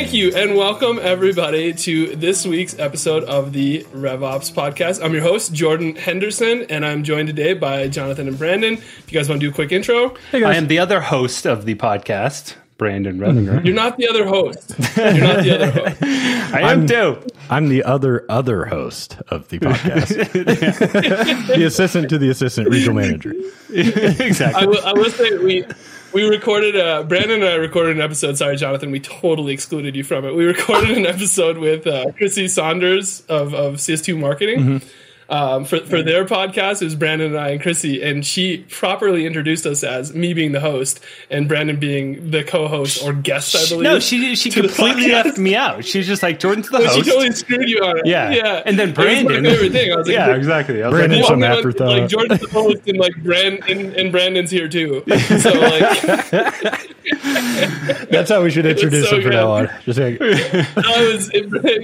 [0.00, 5.04] Thank you, and welcome everybody to this week's episode of the RevOps podcast.
[5.04, 8.72] I'm your host, Jordan Henderson, and I'm joined today by Jonathan and Brandon.
[8.72, 11.66] If you guys want to do a quick intro, I am the other host of
[11.66, 13.62] the podcast, Brandon Revinger.
[13.62, 14.74] you're not the other host.
[14.96, 16.02] You're not the other host.
[16.02, 17.18] I am too.
[17.50, 20.32] I'm the other other host of the podcast,
[21.54, 23.34] the assistant to the assistant regional manager.
[23.68, 24.62] exactly.
[24.62, 25.66] I will, I will say we
[26.12, 28.36] we recorded uh, Brandon and I recorded an episode.
[28.36, 30.34] Sorry, Jonathan, we totally excluded you from it.
[30.34, 34.82] We recorded an episode with uh, Chrissy Saunders of, of CS2 Marketing.
[35.30, 39.26] Um, for, for their podcast, it was Brandon and I and Chrissy, and she properly
[39.26, 40.98] introduced us as me being the host
[41.30, 43.84] and Brandon being the co-host or guest, I believe.
[43.84, 45.84] no, she she completely left me out.
[45.84, 46.96] She was just like Jordan's the host.
[46.96, 48.06] She totally screwed you on it.
[48.06, 48.62] yeah, yeah.
[48.66, 49.42] And then It was Brandon.
[49.44, 49.92] my favorite thing.
[49.92, 50.82] I was like, yeah, exactly.
[50.82, 51.88] I was Brandon- like, some Walking afterthought.
[52.00, 55.04] Like Jordan's the host, and like Brand and, and Brandon's here too.
[55.40, 56.86] So like,
[58.10, 59.70] That's how we should introduce so him from now on.
[59.84, 61.28] Just like, I was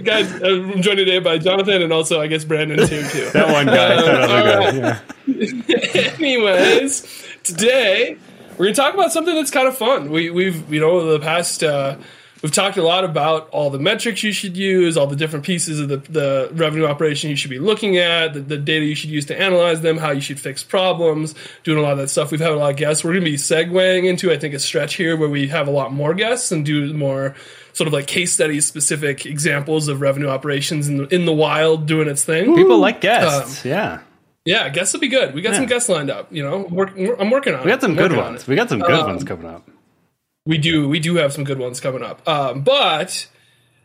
[0.03, 0.31] guys.
[0.43, 3.31] I'm joined today by Jonathan, and also I guess Brandon's here too.
[3.37, 3.97] That one guy.
[3.97, 5.01] That other guy.
[5.27, 6.13] Yeah.
[6.19, 8.19] Anyways, today
[8.59, 10.11] we're gonna talk about something that's kind of fun.
[10.11, 11.97] We, we've you know the past uh,
[12.43, 15.81] we've talked a lot about all the metrics you should use, all the different pieces
[15.81, 19.11] of the, the revenue operation you should be looking at, the, the data you should
[19.11, 22.31] use to analyze them, how you should fix problems, doing a lot of that stuff.
[22.31, 23.03] We've had a lot of guests.
[23.05, 25.93] We're gonna be segueing into I think a stretch here where we have a lot
[25.93, 27.35] more guests and do more
[27.73, 31.87] sort of like case study specific examples of revenue operations in the, in the wild
[31.87, 32.55] doing its thing.
[32.55, 33.65] People like guests.
[33.67, 34.01] yeah,
[34.47, 35.35] Yeah, guests will be good.
[35.35, 36.33] We got some guests lined up.
[36.33, 37.65] You know, Work, I'm working on.
[37.65, 38.47] we got some good ones.
[38.47, 39.69] We got some good Um, ones coming up.
[40.47, 40.89] We do.
[40.89, 42.27] We do have some good ones coming up.
[42.27, 43.29] Um, but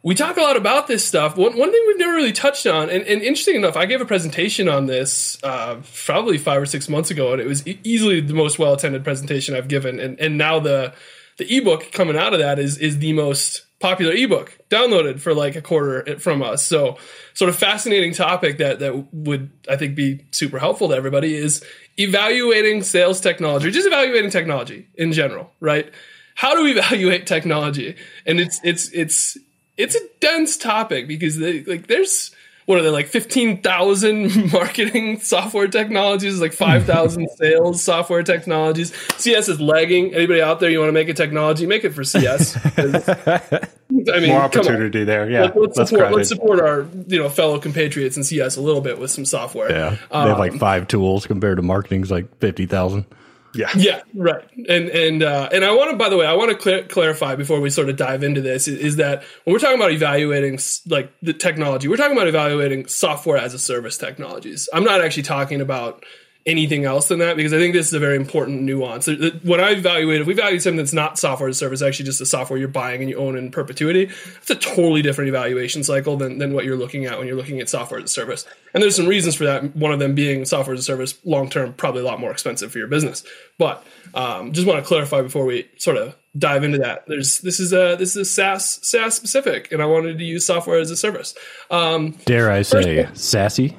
[0.03, 1.35] we talk a lot about this stuff.
[1.35, 4.05] One, one thing we've never really touched on, and, and interesting enough, I gave a
[4.05, 8.21] presentation on this uh, probably five or six months ago, and it was e- easily
[8.21, 9.99] the most well attended presentation I've given.
[9.99, 10.93] And and now the
[11.37, 15.55] the ebook coming out of that is is the most popular ebook downloaded for like
[15.55, 16.63] a quarter from us.
[16.63, 16.97] So
[17.33, 21.63] sort of fascinating topic that that would I think be super helpful to everybody is
[21.97, 25.91] evaluating sales technology, just evaluating technology in general, right?
[26.35, 27.95] How do we evaluate technology?
[28.25, 29.37] And it's it's it's
[29.77, 32.31] it's a dense topic because they, like there's
[32.65, 38.93] what are there like 15,000 marketing software technologies, like 5,000 sales software technologies.
[39.17, 40.13] CS is lagging.
[40.13, 42.55] Anybody out there you want to make a technology, make it for CS.
[42.77, 45.29] I mean, More opportunity there.
[45.29, 48.81] Yeah, Let- Let's support, let's support our you know fellow compatriots in CS a little
[48.81, 49.69] bit with some software.
[49.71, 53.05] yeah, they Um, have like five tools compared to marketing's like fifty thousand.
[53.53, 53.69] Yeah.
[53.75, 54.43] Yeah, right.
[54.69, 57.35] And and uh, and I want to, by the way, I want to clear, clarify
[57.35, 60.59] before we sort of dive into this is, is that when we're talking about evaluating
[60.87, 64.69] like the technology, we're talking about evaluating software as a service technologies.
[64.73, 66.05] I'm not actually talking about
[66.45, 69.07] anything else than that because I think this is a very important nuance.
[69.07, 72.19] When I evaluate, if we value something that's not software as a service, actually just
[72.21, 76.17] a software you're buying and you own in perpetuity, it's a totally different evaluation cycle
[76.17, 78.47] than, than what you're looking at when you're looking at software as a service.
[78.73, 79.75] And there's some reasons for that.
[79.75, 82.71] One of them being software as a service, long term, probably a lot more expensive
[82.71, 83.23] for your business.
[83.59, 87.05] But um, just want to clarify before we sort of dive into that.
[87.07, 90.45] There's this is a this is a SaaS SaaS specific, and I wanted to use
[90.45, 91.35] software as a service.
[91.69, 93.77] Um, Dare I say, sassy?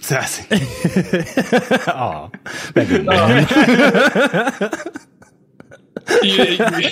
[0.00, 0.44] Sassy.
[1.88, 2.30] Aw,
[2.74, 3.46] that good man.
[6.22, 6.44] you-
[6.82, 6.90] you-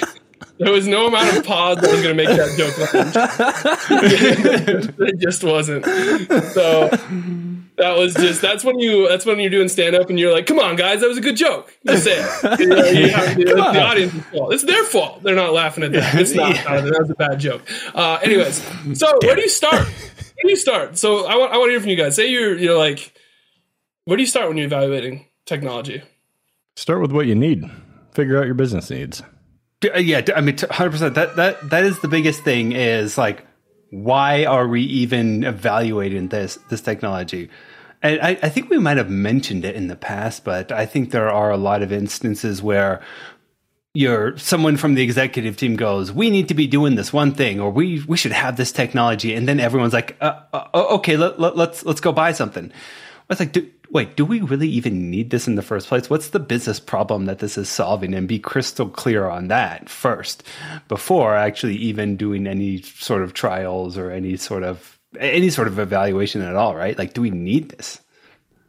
[0.59, 2.75] there was no amount of pause that was going to make that joke.
[5.01, 5.85] it just wasn't.
[6.53, 6.91] So
[7.79, 10.47] that was just that's when you that's when you're doing stand up and you're like,
[10.47, 11.73] come on guys, that was a good joke.
[11.83, 12.61] You say it.
[12.61, 14.53] You know, you to- it's the audience's fault.
[14.55, 15.23] It's their fault.
[15.23, 16.15] They're not laughing at that.
[16.21, 16.55] It's not.
[16.65, 17.63] not- that was a bad joke.
[17.95, 18.63] Uh, anyways,
[18.99, 19.83] so where do you start?
[19.87, 20.99] Where do you start?
[20.99, 22.15] So I want I want to hear from you guys.
[22.17, 23.13] Say you're you're like,
[24.05, 26.03] where do you start when you're evaluating technology?
[26.77, 27.65] Start with what you need.
[28.13, 29.23] Figure out your business needs.
[29.85, 31.15] Uh, yeah, I mean, hundred percent.
[31.15, 32.73] That that that is the biggest thing.
[32.73, 33.45] Is like,
[33.91, 37.49] why are we even evaluating this this technology?
[38.03, 41.31] I, I think we might have mentioned it in the past, but I think there
[41.31, 43.01] are a lot of instances where
[43.95, 47.61] you're someone from the executive team goes, "We need to be doing this one thing,
[47.61, 51.41] or we we should have this technology," and then everyone's like, uh, uh, "Okay, let,
[51.41, 52.73] let, let's let's go buy something."
[53.31, 56.09] It's like, do, wait, do we really even need this in the first place?
[56.09, 58.15] What's the business problem that this is solving?
[58.15, 60.43] And be crystal clear on that first
[60.89, 65.79] before actually even doing any sort of trials or any sort of any sort of
[65.79, 66.99] evaluation at all, right?
[66.99, 68.01] Like, do we need this?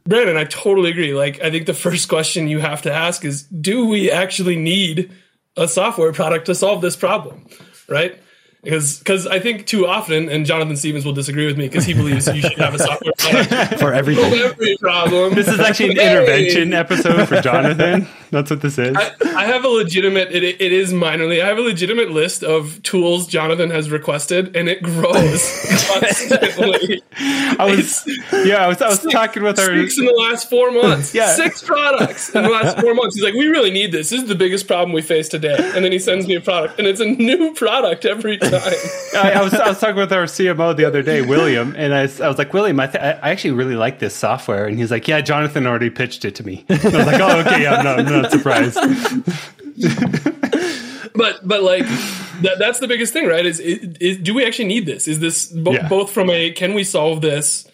[0.05, 1.13] Brandon, I totally agree.
[1.13, 5.11] Like, I think the first question you have to ask is Do we actually need
[5.57, 7.47] a software product to solve this problem?
[7.87, 8.19] Right?
[8.63, 11.93] Because because I think too often, and Jonathan Stevens will disagree with me because he
[11.93, 14.33] believes you should have a software product for everything.
[14.33, 15.33] every problem.
[15.33, 16.11] This is actually an Hey!
[16.17, 18.07] intervention episode for Jonathan.
[18.31, 18.95] That's what this is.
[18.95, 20.31] I, I have a legitimate.
[20.31, 21.41] It, it is minorly.
[21.43, 27.01] I have a legitimate list of tools Jonathan has requested, and it grows constantly.
[27.17, 28.03] I was,
[28.45, 29.81] yeah, I was, I was talking with her.
[29.81, 31.13] Six in the last four months.
[31.15, 31.33] Yeah.
[31.33, 33.15] Six products in the last four months.
[33.15, 34.09] He's like, we really need this.
[34.11, 35.55] This is the biggest problem we face today.
[35.75, 38.48] And then he sends me a product, and it's a new product every time.
[38.53, 42.03] I, I was, I was talking with our CMO the other day, William, and I,
[42.03, 44.91] was- I was like, William, I, th- I actually really like this software, and he's
[44.91, 46.65] like, Yeah, Jonathan already pitched it to me.
[46.69, 48.77] And I was like, Oh, okay, yeah, I'm not, I'm not surprised.
[51.15, 51.85] but but like
[52.41, 53.45] that, that's the biggest thing, right?
[53.45, 55.07] Is, is, is do we actually need this?
[55.07, 55.87] Is this bo- Yeah.
[55.87, 57.67] both from a can we solve this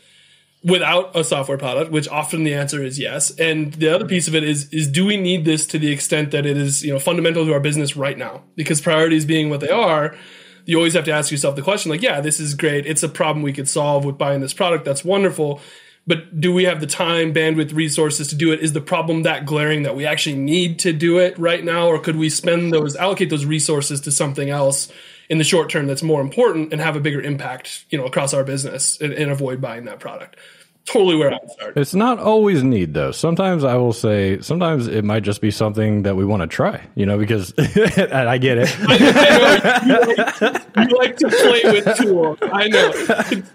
[0.63, 4.33] without a software product, which often the answer is yes, and the other piece of
[4.35, 6.99] it is is do we need this to the extent that it is you know
[6.99, 8.41] fundamental to our business right now?
[8.55, 10.15] Because priorities being what they are.
[10.65, 12.85] You always have to ask yourself the question, like, yeah, this is great.
[12.85, 14.83] It's a problem we could solve with buying this product.
[14.83, 15.61] That's wonderful.
[16.07, 18.59] But do we have the time, bandwidth, resources to do it?
[18.59, 21.87] Is the problem that glaring that we actually need to do it right now?
[21.87, 24.91] Or could we spend those, allocate those resources to something else
[25.29, 28.33] in the short term that's more important and have a bigger impact, you know, across
[28.33, 30.37] our business and, and avoid buying that product?
[30.85, 31.77] Totally where I would start.
[31.77, 33.11] It's not always need though.
[33.11, 36.81] Sometimes I will say, sometimes it might just be something that we want to try,
[36.93, 38.75] you know, because I get it.
[38.87, 40.15] I know you,
[40.47, 42.37] like, you like to play with tools.
[42.41, 42.91] I know.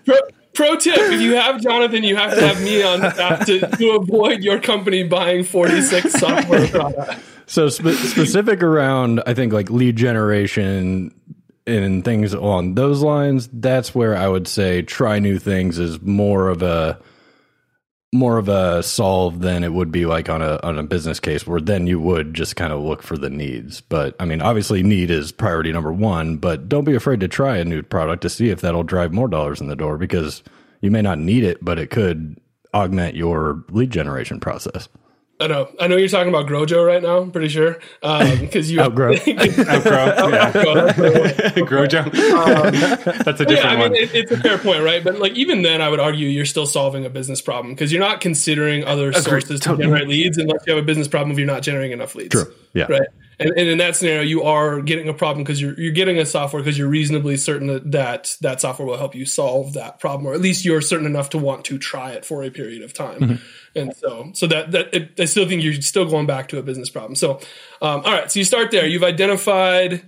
[0.05, 0.17] Pro,
[0.55, 3.91] pro tip: If you have Jonathan, you have to have me on staff to, to
[3.93, 7.23] avoid your company buying forty-six software products.
[7.47, 11.15] So spe- specific around, I think like lead generation
[11.67, 13.49] and things along those lines.
[13.53, 16.99] That's where I would say try new things is more of a
[18.13, 21.47] more of a solve than it would be like on a on a business case
[21.47, 23.81] where then you would just kind of look for the needs.
[23.81, 27.59] But I mean, obviously need is priority number one, but don't be afraid to try
[27.59, 30.43] a new product to see if that'll drive more dollars in the door because
[30.81, 32.41] you may not need it, but it could
[32.75, 34.89] augment your lead generation process.
[35.41, 35.69] I know.
[35.81, 37.19] I know you're talking about Grojo right now.
[37.19, 39.13] I'm pretty sure um, because you Outgrow.
[39.15, 39.67] Outgrow, yeah.
[39.69, 40.97] Outgrow, that's
[41.55, 41.63] the.
[41.67, 42.05] Grojo.
[42.07, 43.93] Um, that's a different Yeah, I one.
[43.93, 45.03] mean, it, it's a fair point, right?
[45.03, 48.01] But like, even then, I would argue you're still solving a business problem because you're
[48.03, 49.85] not considering other sources to Totally.
[49.85, 52.31] generate leads unless you have a business problem if you're not generating enough leads.
[52.31, 52.53] True.
[52.75, 52.87] Yeah.
[52.91, 53.09] Right.
[53.41, 56.27] And, and in that scenario, you are getting a problem because you're you're getting a
[56.27, 60.27] software because you're reasonably certain that, that that software will help you solve that problem,
[60.27, 62.93] or at least you're certain enough to want to try it for a period of
[62.93, 63.21] time.
[63.21, 63.79] Mm-hmm.
[63.79, 66.63] And so, so that that it, I still think you're still going back to a
[66.63, 67.15] business problem.
[67.15, 67.41] So,
[67.81, 68.31] um, all right.
[68.31, 68.87] So you start there.
[68.87, 70.03] You've identified,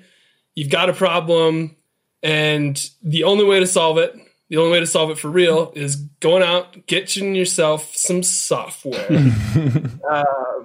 [0.55, 1.75] you've got a problem,
[2.23, 4.14] and the only way to solve it,
[4.50, 9.08] the only way to solve it for real, is going out, getting yourself some software.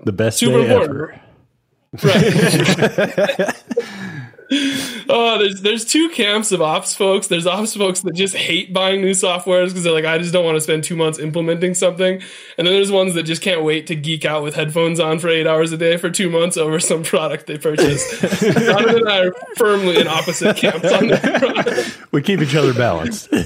[0.04, 0.90] The best Super day important.
[0.92, 1.22] ever.
[2.04, 3.56] Right.
[5.10, 7.28] oh, there's there's two camps of ops folks.
[7.28, 10.46] There's ops folks that just hate buying new softwares because they're like, I just don't
[10.46, 12.22] want to spend two months implementing something.
[12.58, 15.28] And then there's ones that just can't wait to geek out with headphones on for
[15.28, 18.22] eight hours a day for two months over some product they purchased.
[18.42, 21.10] Jonathan and I are firmly in opposite camps on
[21.40, 21.98] product.
[22.12, 23.30] We keep each other balanced.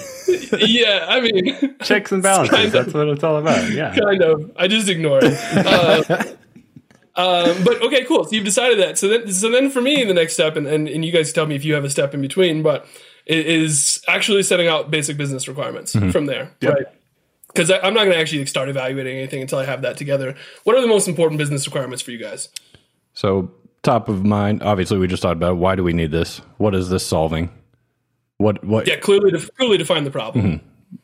[0.59, 2.53] Yeah, I mean, Checks and balances.
[2.53, 3.71] kind of- That's what it's all about.
[3.71, 3.95] Yeah.
[3.95, 4.51] kind of.
[4.57, 5.33] I just ignore it.
[5.55, 6.23] Uh,
[7.15, 8.23] um, but okay, cool.
[8.25, 8.97] So you've decided that.
[8.97, 11.45] So then, so then for me, the next step, and, and, and you guys tell
[11.45, 12.85] me if you have a step in between, but
[13.25, 16.85] it is actually setting out basic business requirements from there, right?
[17.47, 20.35] Because I'm not going to actually start evaluating anything until I have that together.
[20.63, 22.47] What are the most important business requirements for you guys?
[23.13, 23.51] So,
[23.83, 26.39] top of mind, obviously, we just talked about why do we need this?
[26.57, 27.49] What is this solving?
[28.37, 30.61] What what Yeah, clearly, def- clearly define the problem.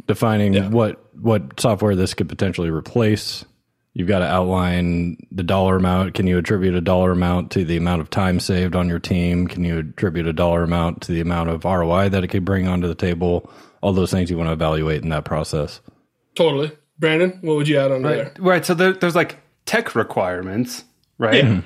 [0.07, 3.43] defining what what software this could potentially replace?
[3.97, 6.13] You've got to outline the dollar amount.
[6.13, 9.47] Can you attribute a dollar amount to the amount of time saved on your team?
[9.47, 12.67] Can you attribute a dollar amount to the amount of ROI that it could bring
[12.67, 13.49] onto the table?
[13.81, 15.81] All those things you want to evaluate in that process.
[16.35, 16.71] Totally.
[16.99, 18.33] Brandon, what would you add on there?
[18.37, 18.63] Right.
[18.63, 20.83] So there, there's like tech requirements,
[21.17, 21.43] right?
[21.43, 21.61] Yeah.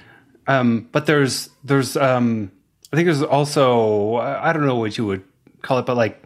[0.47, 2.49] Um, but there's there's um,
[2.93, 5.25] I think there's also I don't know what you would
[5.61, 6.23] call it, but like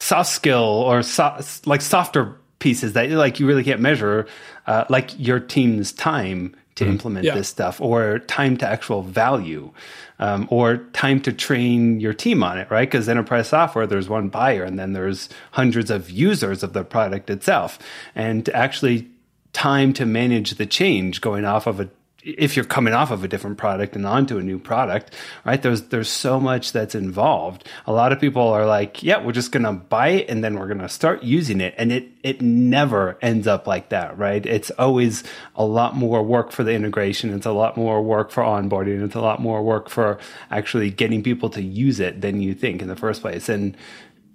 [0.00, 4.26] soft skill or so, like softer pieces that like you really can't measure,
[4.66, 7.34] uh, like your team's time to implement Yeah.
[7.34, 9.72] this stuff, or time to actual value,
[10.18, 12.88] um, or time to train your team on it, right?
[12.88, 17.28] Because enterprise software, there's one buyer, and then there's hundreds of users of the product
[17.28, 17.78] itself,
[18.14, 19.06] and actually
[19.52, 21.88] time to manage the change going off of a
[22.24, 25.14] if you're coming off of a different product and onto a new product,
[25.44, 25.60] right?
[25.60, 27.68] There's there's so much that's involved.
[27.86, 30.68] A lot of people are like, yeah, we're just gonna buy it and then we're
[30.68, 34.44] gonna start using it, and it it never ends up like that, right?
[34.46, 35.24] It's always
[35.56, 37.34] a lot more work for the integration.
[37.34, 39.04] It's a lot more work for onboarding.
[39.04, 40.18] It's a lot more work for
[40.50, 43.48] actually getting people to use it than you think in the first place.
[43.48, 43.76] And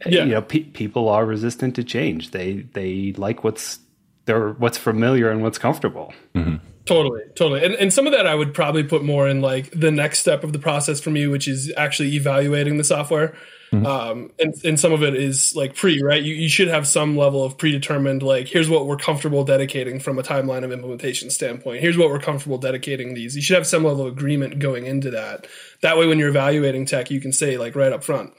[0.06, 0.24] yeah.
[0.24, 2.32] you know, pe- people are resistant to change.
[2.32, 3.80] They they like what's
[4.28, 6.14] they're what's familiar and what's comfortable.
[6.36, 6.58] Mm-hmm.
[6.86, 7.66] Totally, totally.
[7.66, 10.44] And and some of that I would probably put more in like the next step
[10.44, 13.36] of the process for me, which is actually evaluating the software.
[13.74, 13.86] Mm-hmm.
[13.86, 16.24] Um, and, and some of it is like pre, right?
[16.24, 20.18] You, you should have some level of predetermined, like, here's what we're comfortable dedicating from
[20.18, 21.82] a timeline of implementation standpoint.
[21.82, 23.36] Here's what we're comfortable dedicating these.
[23.36, 25.48] You should have some level of agreement going into that.
[25.82, 28.32] That way, when you're evaluating tech, you can say, like, right up front,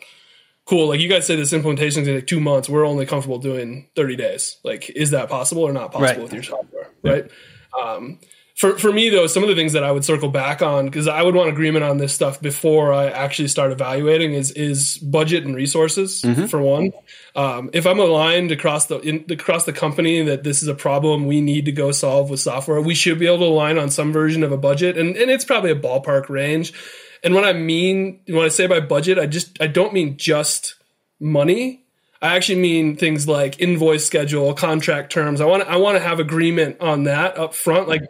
[0.69, 2.69] cool, like you guys say this implementation is going to take two months.
[2.69, 4.59] We're only comfortable doing 30 days.
[4.63, 6.23] Like, is that possible or not possible right.
[6.23, 6.91] with your software?
[7.03, 7.31] Right.
[7.79, 8.19] Um,
[8.59, 11.07] for, for me though some of the things that i would circle back on because
[11.07, 15.45] i would want agreement on this stuff before i actually start evaluating is is budget
[15.45, 16.47] and resources mm-hmm.
[16.47, 16.91] for one
[17.37, 21.27] um, if i'm aligned across the in, across the company that this is a problem
[21.27, 24.13] we need to go solve with software we should be able to align on some
[24.13, 26.73] version of a budget and, and it's probably a ballpark range
[27.23, 30.75] and when i mean when i say by budget i just i don't mean just
[31.21, 31.85] money.
[32.21, 35.41] I actually mean things like invoice schedule, contract terms.
[35.41, 37.89] I want I want to have agreement on that up front.
[37.89, 38.03] Like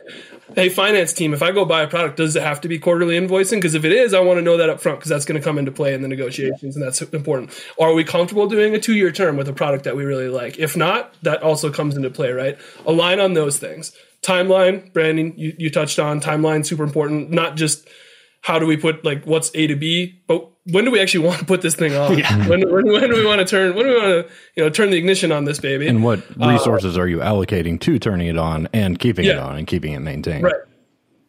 [0.54, 3.18] hey finance team if i go buy a product does it have to be quarterly
[3.18, 3.56] invoicing?
[3.56, 5.44] Because if it is i want to know that up front because that's going to
[5.44, 7.50] come into play in the negotiations and that's important.
[7.78, 10.58] Are we comfortable doing a two year term with a product that we really like?
[10.58, 12.56] If not that also comes into play right?
[12.86, 13.92] Align on those things.
[14.22, 17.30] Timeline Brandon, you, you touched on timeline super important.
[17.30, 17.86] Not just
[18.40, 21.38] how do we put like what's a to b but when do we actually want
[21.38, 22.18] to put this thing on?
[22.18, 22.48] Yeah.
[22.48, 23.74] When, when, when, do we want to turn?
[23.74, 25.86] When do we want to you know turn the ignition on this baby?
[25.86, 29.32] And what uh, resources uh, are you allocating to turning it on and keeping yeah.
[29.32, 30.44] it on and keeping it maintained?
[30.44, 30.54] Right.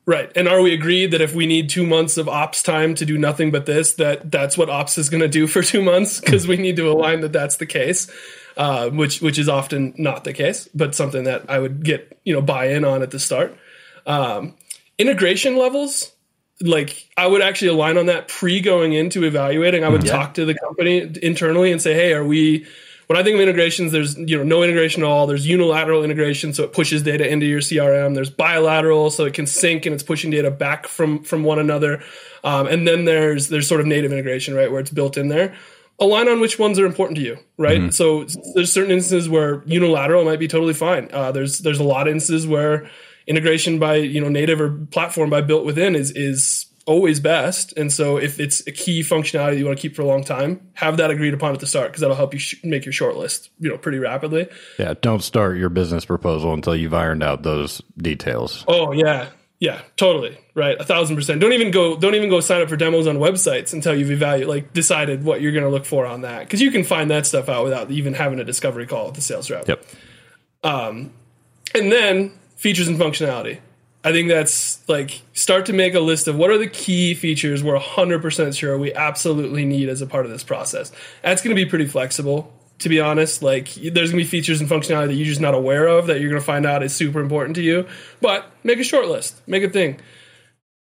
[0.05, 0.31] Right.
[0.35, 3.15] And are we agreed that if we need two months of ops time to do
[3.15, 6.19] nothing but this, that that's what ops is going to do for two months?
[6.19, 8.09] Because we need to align that that's the case,
[8.57, 12.33] uh, which which is often not the case, but something that I would get you
[12.33, 13.55] know buy in on at the start.
[14.07, 14.55] Um,
[14.97, 16.11] integration levels
[16.61, 19.83] like I would actually align on that pre going into evaluating.
[19.83, 20.11] I would yeah.
[20.11, 22.65] talk to the company internally and say, "Hey, are we?"
[23.07, 25.25] When I think of integrations, there's you know no integration at all.
[25.25, 28.13] There's unilateral integration, so it pushes data into your CRM.
[28.13, 32.03] There's bilateral, so it can sync and it's pushing data back from from one another.
[32.43, 35.55] Um, and then there's there's sort of native integration, right, where it's built in there.
[36.01, 37.79] Align on which ones are important to you, right?
[37.79, 37.89] Mm-hmm.
[37.89, 41.09] So there's certain instances where unilateral might be totally fine.
[41.11, 42.89] Uh, there's there's a lot of instances where
[43.29, 47.71] integration by you know native or platform by built within is is always best.
[47.77, 50.59] And so if it's a key functionality you want to keep for a long time,
[50.74, 53.15] have that agreed upon at the start because that'll help you sh- make your short
[53.15, 54.50] list, you know, pretty rapidly.
[54.79, 58.65] Yeah, don't start your business proposal until you've ironed out those details.
[58.67, 61.39] Oh yeah, yeah, totally right, a thousand percent.
[61.39, 64.48] Don't even go, don't even go sign up for demos on websites until you've evaluated,
[64.48, 67.27] like decided what you're going to look for on that because you can find that
[67.27, 69.67] stuff out without even having a discovery call with the sales rep.
[69.67, 69.86] Yep.
[70.63, 71.13] Um,
[71.75, 73.59] and then features and functionality.
[74.03, 77.63] I think that's like start to make a list of what are the key features
[77.63, 80.91] we're 100% sure we absolutely need as a part of this process.
[81.23, 83.41] That's going to be pretty flexible, to be honest.
[83.41, 86.19] Like there's going to be features and functionality that you're just not aware of that
[86.19, 87.87] you're going to find out is super important to you.
[88.21, 89.99] But make a short list, make a thing.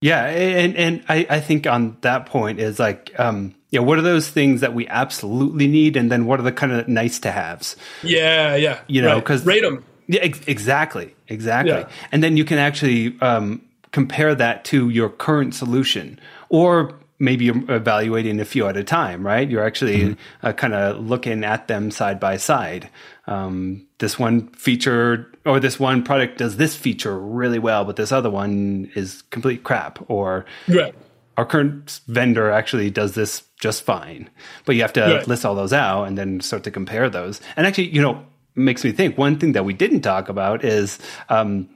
[0.02, 4.02] Yeah, and and I, I think on that point is like um yeah, what are
[4.02, 7.32] those things that we absolutely need, and then what are the kind of nice to
[7.32, 7.76] haves?
[8.04, 9.62] Yeah, yeah, you know, because right.
[9.62, 11.72] rate them yeah, ex- exactly, exactly.
[11.72, 11.90] Yeah.
[12.12, 17.72] And then you can actually um, compare that to your current solution, or maybe you're
[17.72, 19.50] evaluating a few at a time, right?
[19.50, 20.46] You're actually mm-hmm.
[20.46, 22.90] uh, kind of looking at them side by side.
[23.26, 28.12] Um, this one feature or this one product does this feature really well, but this
[28.12, 30.04] other one is complete crap.
[30.10, 30.94] Or right.
[31.38, 34.30] our current vendor actually does this just fine.
[34.66, 35.28] But you have to right.
[35.28, 37.40] list all those out and then start to compare those.
[37.56, 38.26] And actually, you know,
[38.56, 41.70] makes me think one thing that we didn't talk about is um,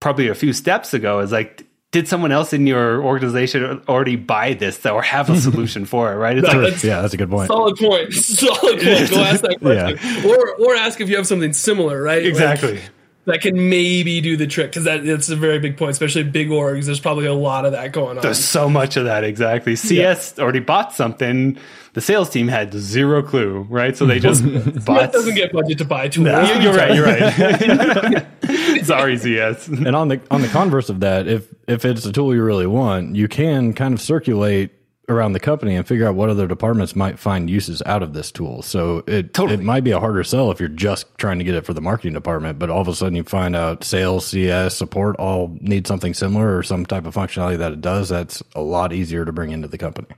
[0.00, 4.52] probably a few steps ago is like did someone else in your organization already buy
[4.54, 6.38] this or have a solution for it right?
[6.38, 7.48] It's like, yeah that's a good point.
[7.48, 8.12] Solid point.
[8.12, 9.10] Solid point.
[9.10, 9.98] Go ask that question.
[10.02, 10.28] Yeah.
[10.28, 12.24] or or ask if you have something similar right?
[12.24, 12.74] Exactly.
[12.74, 12.90] like,
[13.26, 16.48] that can maybe do the trick because that that's a very big point, especially big
[16.48, 16.84] orgs.
[16.86, 18.22] There's probably a lot of that going on.
[18.22, 19.76] There's so much of that exactly.
[19.76, 20.42] CS yeah.
[20.42, 21.58] already bought something.
[21.94, 23.96] The sales team had zero clue, right?
[23.96, 24.44] So they just
[24.84, 25.12] bought.
[25.12, 26.26] doesn't get budget to buy tools.
[26.26, 26.94] No, you're right.
[26.94, 28.84] You're right.
[28.84, 29.68] Sorry, CS.
[29.68, 32.66] And on the on the converse of that, if if it's a tool you really
[32.66, 34.70] want, you can kind of circulate
[35.08, 38.32] around the company and figure out what other departments might find uses out of this
[38.32, 38.62] tool.
[38.62, 39.60] So it Totally.
[39.60, 41.80] it might be a harder sell if you're just trying to get it for the
[41.80, 45.86] marketing department, but all of a sudden you find out sales, CS, support all need
[45.86, 48.08] something similar or some type of functionality that it does.
[48.08, 50.08] That's a lot easier to bring into the company.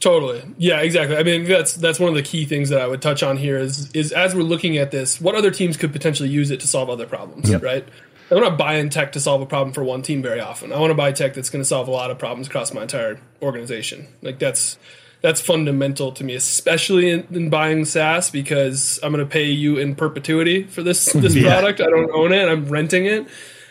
[0.00, 0.42] Totally.
[0.56, 1.16] Yeah, exactly.
[1.18, 3.58] I mean, that's that's one of the key things that I would touch on here
[3.58, 6.66] is is as we're looking at this, what other teams could potentially use it to
[6.66, 7.86] solve other problems, right?
[8.30, 10.40] I don't want to buy in tech to solve a problem for one team very
[10.40, 10.72] often.
[10.72, 12.82] I want to buy tech that's going to solve a lot of problems across my
[12.82, 14.06] entire organization.
[14.22, 14.78] Like that's
[15.20, 19.76] that's fundamental to me, especially in, in buying SaaS because I'm going to pay you
[19.78, 21.42] in perpetuity for this this Yeah.
[21.50, 21.80] product.
[21.80, 22.48] I don't own it.
[22.48, 23.26] I'm renting it,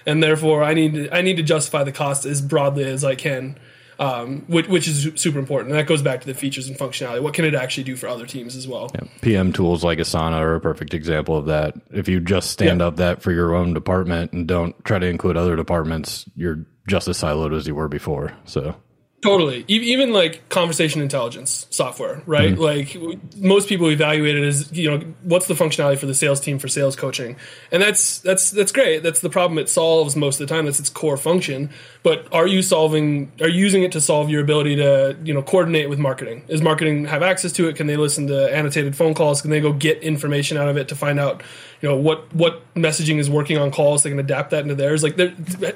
[0.06, 3.16] and therefore I need to, I need to justify the cost as broadly as I
[3.16, 3.58] can
[4.00, 5.72] um, which, which is super important.
[5.72, 7.22] And that goes back to the features and functionality.
[7.22, 8.92] What can it actually do for other teams as well?
[9.22, 11.76] PM tools like Asana are a perfect example of that.
[11.92, 12.88] If you just stand Yeah.
[12.88, 17.08] up that for your own department and don't try to include other departments, you're just
[17.08, 18.34] as siloed as you were before.
[18.46, 18.76] So
[19.22, 19.66] Totally.
[19.68, 22.56] Even like conversation intelligence software, right?
[22.56, 22.62] Mm-hmm.
[22.62, 26.58] Like most people evaluate it as, you know, what's the functionality for the sales team
[26.58, 27.36] for sales coaching?
[27.70, 29.04] And that's that's that's great.
[29.04, 30.66] That's the problem it solves most of the time.
[30.66, 31.70] That's its core function.
[32.02, 35.42] But are you solving are you using it to solve your ability to, you know,
[35.42, 36.46] coordinate with marketing?
[36.48, 37.76] Is marketing have access to it?
[37.76, 39.42] Can they listen to annotated phone calls?
[39.42, 41.44] Can they go get information out of it to find out,
[41.82, 44.04] you know, what what messaging is working on calls?
[44.04, 45.02] They can adapt that into theirs.
[45.02, 45.16] Like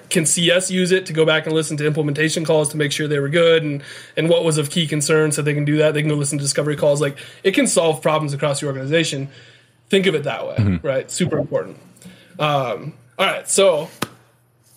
[0.10, 3.08] can CS use it to go back and listen to implementation calls to make sure
[3.08, 3.82] they were good and
[4.18, 5.94] and what was of key concern so they can do that.
[5.94, 7.00] They can go listen to discovery calls.
[7.00, 9.30] Like it can solve problems across your organization.
[9.90, 11.10] Think of it that way, right?
[11.10, 11.78] Super important.
[12.40, 13.90] Um, all right, so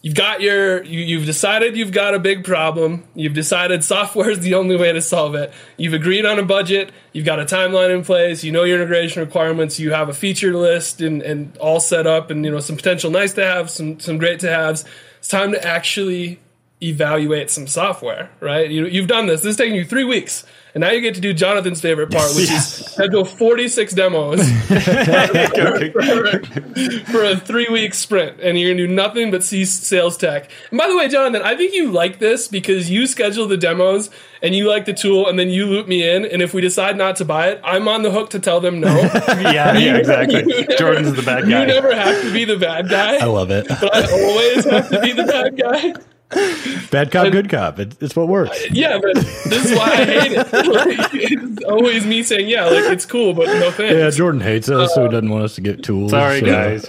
[0.06, 3.02] you've got your you, you've decided you've got a big problem.
[3.16, 5.52] You've decided software is the only way to solve it.
[5.76, 6.92] You've agreed on a budget.
[7.12, 8.44] You've got a timeline in place.
[8.44, 9.80] You know your integration requirements.
[9.80, 13.10] You have a feature list and, and all set up and you know some potential
[13.10, 14.84] nice to have some some great to haves.
[15.18, 16.38] It's time to actually
[16.80, 18.70] evaluate some software right?
[18.70, 19.40] You, you've done this.
[19.40, 22.28] This is taking you three weeks and now you get to do jonathan's favorite part
[22.36, 24.40] which is schedule 46 demos
[27.10, 30.50] for a three week sprint and you're gonna do nothing but see sales tech.
[30.70, 34.10] And by the way, Jonathan, I think you like this because you schedule the demos
[34.42, 36.24] and you like the tool and then you loop me in.
[36.24, 38.80] And if we decide not to buy it, I'm on the hook to tell them
[38.80, 38.94] no.
[38.96, 40.40] yeah, yeah, exactly.
[40.40, 41.60] You never- Jordan's the bad guy.
[41.60, 43.16] You never have to be the bad guy.
[43.16, 43.66] I love it.
[43.68, 45.94] but I always have to be the bad guy.
[46.90, 47.78] Bad cop, good cop.
[47.78, 48.58] It, it's what works.
[48.70, 50.46] Yeah, but this is why I hate it.
[50.66, 53.94] Like, it's always me saying, yeah, like it's cool, but no thanks.
[53.94, 56.10] Yeah, Jordan hates us, so he uh, doesn't want us to get tools.
[56.10, 56.84] Sorry, so- guys.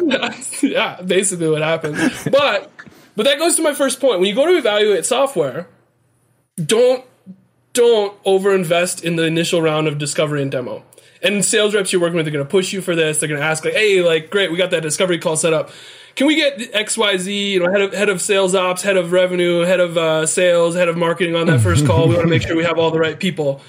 [0.00, 0.34] Yeah.
[0.62, 1.98] yeah, basically what happens.
[2.24, 2.70] But
[3.16, 4.20] but that goes to my first point.
[4.20, 5.66] When you go to evaluate software,
[6.56, 7.04] don't
[7.72, 10.84] don't overinvest in the initial round of discovery and demo.
[11.20, 13.18] And sales reps you're working with are going to push you for this.
[13.18, 15.70] They're going to ask like, "Hey, like, great, we got that discovery call set up.
[16.18, 17.52] Can we get X, Y, Z?
[17.52, 20.74] You know, head of head of sales ops, head of revenue, head of uh, sales,
[20.74, 22.08] head of marketing on that first call.
[22.08, 23.60] We want to make sure we have all the right people."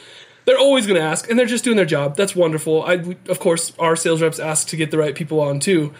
[0.45, 2.15] They're always going to ask, and they're just doing their job.
[2.15, 2.81] That's wonderful.
[2.81, 2.93] I,
[3.27, 5.93] of course, our sales reps ask to get the right people on too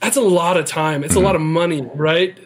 [0.00, 1.02] that's a lot of time.
[1.02, 2.36] It's a lot of money, right?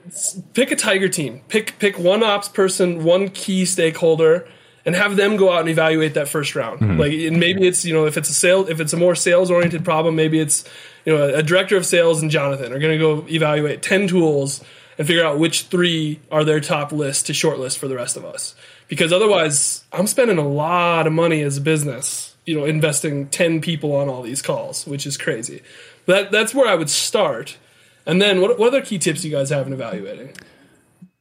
[0.55, 1.41] Pick a tiger team.
[1.49, 4.47] Pick pick one ops person, one key stakeholder,
[4.91, 6.81] and have them go out and evaluate that first round.
[6.81, 6.99] Mm-hmm.
[6.99, 9.49] Like, and maybe it's you know if it's a sale, if it's a more sales
[9.49, 10.65] oriented problem, maybe it's
[11.05, 14.65] you know a director of sales and Jonathan are going to go evaluate ten tools
[14.99, 18.25] and figure out which three are their top list to shortlist for the rest of
[18.25, 18.57] us.
[18.89, 23.61] Because otherwise, I'm spending a lot of money as a business, you know, investing ten
[23.61, 25.63] people on all these calls, which is crazy.
[26.07, 27.59] That that's where I would start.
[28.07, 30.33] And then what what other key tips do you guys have in evaluating?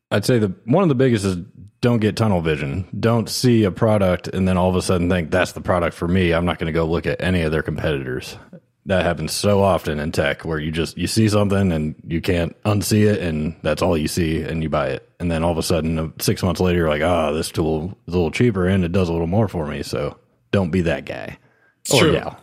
[0.10, 1.38] I'd say the one of the biggest is
[1.82, 2.88] don't get tunnel vision.
[3.00, 6.08] Don't see a product and then all of a sudden think that's the product for
[6.08, 6.34] me.
[6.34, 8.38] I'm not going to go look at any of their competitors.
[8.86, 12.62] That happens so often in tech where you just you see something and you can't
[12.64, 15.08] unsee it and that's all you see and you buy it.
[15.20, 17.98] And then all of a sudden uh, 6 months later you're like, "Ah, this tool
[18.08, 20.18] is a little cheaper and it does a little more for me." So,
[20.52, 21.38] don't be that guy.
[21.94, 22.12] Or True.
[22.14, 22.40] gal.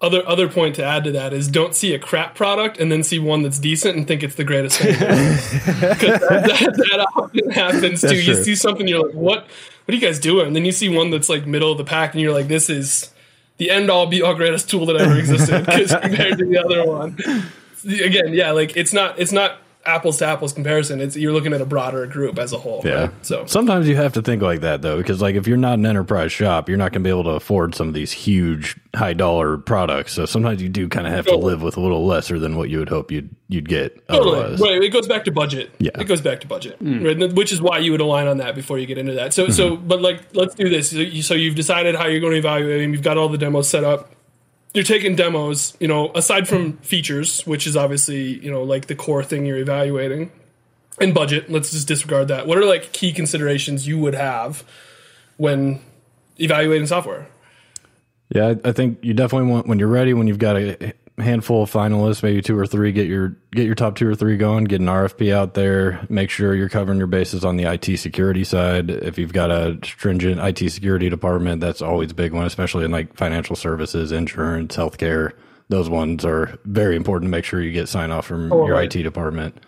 [0.00, 2.90] The Other other point to add to that is don't see a crap product and
[2.92, 4.92] then see one that's decent and think it's the greatest thing.
[4.92, 5.00] Because
[5.80, 8.08] that, that, that often happens too.
[8.08, 8.44] That's You true.
[8.44, 9.46] see something, you're like, what
[9.84, 10.46] what are you guys doing?
[10.48, 12.70] And then you see one that's like middle of the pack and you're like, this
[12.70, 13.10] is
[13.56, 16.84] the end all be all greatest tool that ever existed because compared to the other
[16.86, 17.16] one.
[17.84, 19.58] Again, yeah, like it's not it's not
[19.88, 21.00] apples to apples comparison.
[21.00, 22.82] It's you're looking at a broader group as a whole.
[22.84, 22.92] Yeah.
[22.92, 23.26] Right?
[23.26, 25.86] So sometimes you have to think like that though, because like if you're not an
[25.86, 29.14] enterprise shop, you're not going to be able to afford some of these huge high
[29.14, 30.12] dollar products.
[30.12, 32.68] So sometimes you do kind of have to live with a little lesser than what
[32.68, 34.38] you would hope you'd you'd get Totally.
[34.40, 34.60] otherwise.
[34.60, 34.82] Right.
[34.82, 35.70] It goes back to budget.
[35.78, 35.90] Yeah.
[35.98, 36.82] It goes back to budget.
[36.82, 37.20] Mm.
[37.20, 37.32] Right.
[37.32, 39.32] Which is why you would align on that before you get into that.
[39.32, 39.88] So, so, mm-hmm.
[39.88, 40.90] but like, let's do this.
[40.90, 42.92] So, you, so you've decided how you're going to evaluate them.
[42.92, 44.12] You've got all the demos set up.
[44.78, 48.94] You're taking demos, you know, aside from features, which is obviously, you know, like the
[48.94, 50.30] core thing you're evaluating.
[51.00, 51.50] and budget.
[51.50, 52.46] Let's just disregard that.
[52.46, 54.62] What are like key considerations you would have
[55.36, 55.80] when
[56.38, 57.26] evaluating software?
[58.32, 61.70] Yeah, I, think you definitely want when you're ready, when you've got a handful of
[61.70, 64.80] finalists, maybe two or three, get your get your top two or three going, get
[64.80, 68.90] an RFP out there, make sure you're covering your bases on the IT security side.
[68.90, 72.90] If you've got a stringent IT security department, that's always a big one, especially in
[72.90, 75.32] like financial services, insurance, healthcare.
[75.68, 78.84] Those ones are very important to make sure you get sign off from your Totally.
[78.84, 79.62] IT department.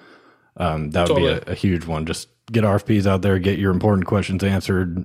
[0.57, 1.41] Um, that would Totally.
[1.41, 2.07] be a, a huge one.
[2.07, 5.05] Just get RFPs out there, get your important questions answered,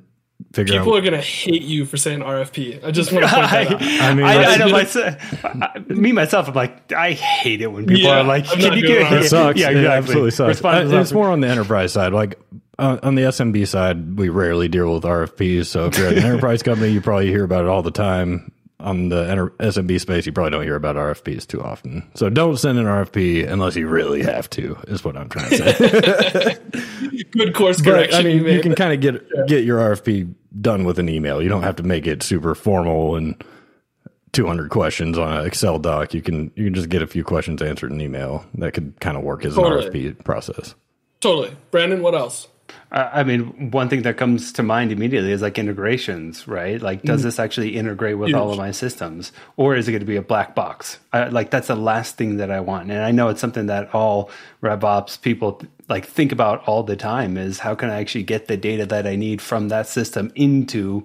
[0.54, 2.84] figure People out are gonna hate you for saying RFP.
[2.84, 3.82] I just want to point that out.
[3.82, 5.16] I, mean, I, that's- know myself.
[5.46, 8.74] I- Me myself, I'm like, I hate it when people Yeah, are like, I'm "Can
[8.74, 9.22] you doing get it.
[9.26, 9.60] It sucks.
[9.60, 9.88] Yeah, It exactly.
[9.98, 10.48] absolutely sucks.
[10.50, 12.14] Respond Uh, to it's more on the enterprise side.
[12.14, 12.40] Like
[12.78, 15.68] uh, on the SMB side, we rarely deal with RFPs.
[15.68, 18.52] So if you're at an enterprise company, you probably hear about it all the time.
[18.86, 19.26] On the
[19.60, 22.08] SMB space, you probably don't hear about RFPs too often.
[22.14, 24.78] So don't send an RFP unless you really have to.
[24.88, 26.58] Is what I'm trying to say.
[27.32, 28.20] Good course but correction.
[28.20, 28.54] I mean, made.
[28.56, 31.42] you can kind of get get your RFP done with an email.
[31.42, 33.44] You don't have to make it super formal and
[34.34, 36.14] 200 questions on an Excel doc.
[36.14, 38.46] You can you can just get a few questions answered in email.
[38.56, 39.88] That could kind of work as Totally.
[39.88, 40.76] an RFP process.
[41.22, 41.56] totally.
[41.72, 42.48] Brandon, what else?
[42.96, 46.82] I mean, one thing that comes to mind immediately is like integrations, right?
[46.82, 47.28] Like, does mm-hmm.
[47.28, 50.22] this actually integrate with all of my systems, or is it going to be a
[50.22, 50.98] black box?
[51.12, 53.94] I, like, that's the last thing that I want, and I know it's something that
[53.94, 54.30] all
[54.64, 58.56] RevOps people like think about all the time: is how can I actually get the
[58.56, 61.04] data that I need from that system into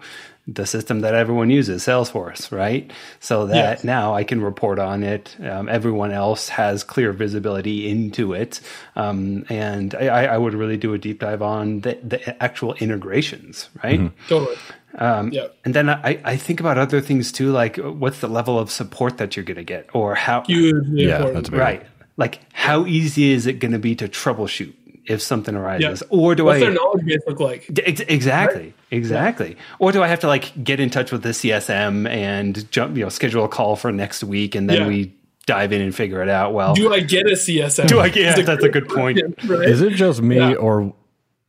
[0.52, 2.90] the system that everyone uses, Salesforce, right?
[3.20, 3.84] So that Yes.
[3.84, 5.36] now I can report on it.
[5.40, 8.60] Um, everyone else has clear visibility into it,
[8.96, 13.68] um, and I, I would really do a deep dive on the, the actual integrations,
[13.84, 14.10] right?
[14.26, 14.56] Totally.
[14.98, 15.46] Um, Yeah.
[15.64, 19.18] And then I, I think about other things too, like what's the level of support
[19.18, 21.34] that you're going to get, or how Hugely Yeah, important.
[21.34, 21.86] that's a big right,
[22.16, 24.74] like how easy is it going to be to troubleshoot
[25.06, 26.06] if something arises, Yeah.
[26.18, 27.70] or do What's I their knowledge base look like?
[27.84, 28.74] Ex- Exactly.
[28.90, 29.56] Exactly.
[29.78, 33.02] Or do I have to like get in touch with the CSM and jump, you
[33.04, 34.86] know, schedule a call for next week and then Yeah.
[34.88, 35.14] we
[35.46, 36.52] dive in and figure it out?
[36.54, 37.86] Well, Do I get a CSM?
[37.88, 39.18] Do I get- It's that's a good point.
[39.46, 39.68] Right?
[39.68, 40.54] Is it just me Yeah.
[40.54, 40.94] or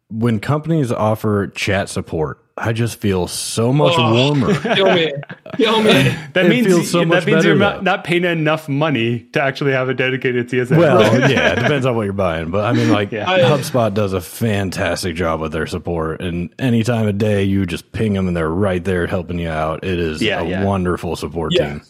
[0.10, 4.14] when companies offer chat support, I just feel so much Oh.
[4.14, 4.54] warmer.
[4.76, 5.12] Kill me.
[5.56, 5.92] Kill me.
[6.34, 9.20] that it means feels so that much means you're better not, not paying enough money
[9.34, 10.78] to actually have a dedicated CSM.
[10.78, 13.26] Well, yeah, it depends on what you're buying, but I mean, like Yeah.
[13.26, 17.92] HubSpot does a fantastic job with their support, and any time of day you just
[17.94, 19.84] ping them and they're right there helping you out.
[19.84, 20.64] It is Yeah, a yeah.
[20.66, 21.70] wonderful support Yeah.
[21.70, 21.82] team.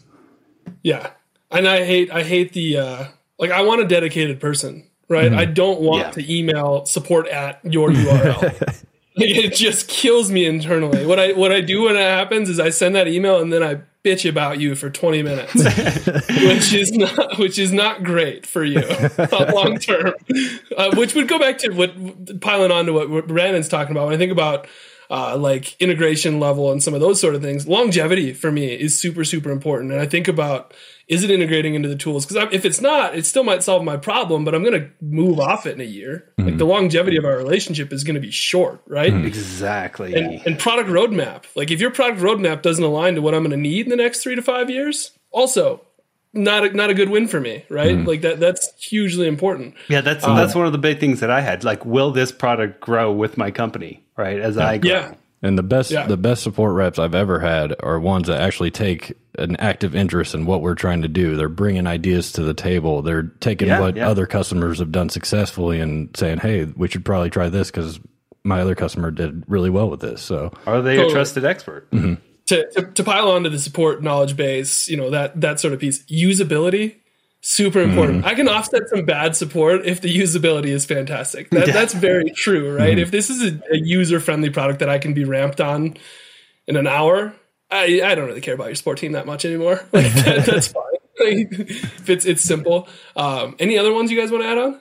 [0.84, 1.10] Yeah.
[1.50, 3.04] And I hate I hate the uh
[3.40, 5.34] like I want a dedicated person, right?
[5.34, 6.12] I don't want Yeah.
[6.12, 8.84] to email support at your URL.
[9.22, 11.06] It just kills me internally.
[11.06, 13.64] What I what I do when it happens is I send that email and then
[13.64, 15.54] I bitch about you for 20 minutes.
[15.56, 18.82] which is not which is not great for you
[19.54, 20.14] long term.
[20.76, 24.06] Uh, which would go back to what piling on to what, what Brandon's talking about.
[24.06, 24.68] When I think about
[25.12, 28.98] uh, like integration level and some of those sort of things, longevity for me is
[28.98, 29.92] super super important.
[29.92, 30.74] And I think about
[31.12, 32.26] is it integrating into the tools?
[32.26, 35.42] Because if it's not, it still might solve my problem, but I'm going to move
[35.42, 36.32] off it in a year.
[36.38, 39.14] Like the longevity of our relationship is going to be short, right?
[39.14, 40.14] exactly.
[40.14, 41.44] and, and product roadmap.
[41.54, 43.98] Like if your product roadmap doesn't align to what I'm going to need in the
[43.98, 45.86] next three to five years, also
[46.34, 47.96] not a, not a good win for me, right?
[47.98, 48.08] Mm.
[48.08, 49.76] Like that that's hugely important.
[49.90, 51.64] yeah, that's um, that's one of the big things that I had.
[51.64, 54.40] Like, will this product grow with my company, right?
[54.40, 54.92] As I grow.
[54.92, 56.08] Yeah, And the best Yeah.
[56.08, 60.36] the best support reps I've ever had are ones that actually take an active interest
[60.36, 61.36] in what we're trying to do.
[61.38, 63.02] They're bringing ideas to the table.
[63.02, 64.08] They're taking Yeah, what yeah.
[64.10, 68.00] other customers have done successfully and saying, "Hey, we should probably try this because
[68.44, 71.12] my other customer did really well with this." So Are they Totally.
[71.12, 71.90] a trusted expert?
[71.92, 72.16] Mm-hmm.
[72.52, 75.80] To, to to pile onto the support knowledge base, you know that that sort of
[75.80, 76.98] piece, usability.
[77.44, 78.24] Super important.
[78.24, 81.50] I can offset some bad support if the usability is fantastic.
[81.50, 83.00] That, That's very true, right?
[83.00, 85.98] If this is a, a user friendly product that I can be ramped on
[86.68, 87.34] in an hour,
[87.72, 89.84] I, I don't really care about your support team that much anymore.
[89.92, 90.84] Like, that, that's fine.
[91.20, 92.88] Like, if it's it's simple.
[93.16, 94.80] Um, any other ones you guys want to add on?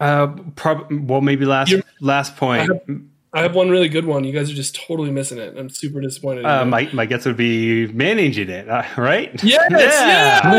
[0.00, 2.70] Uh, prob- well, maybe last You're- last point.
[3.32, 4.24] I have one really good one.
[4.24, 5.56] You guys are just totally missing it.
[5.56, 6.44] I'm super disappointed.
[6.44, 9.30] Uh, my my guess would be managing it, uh, right?
[9.44, 10.50] Yes, Yeah.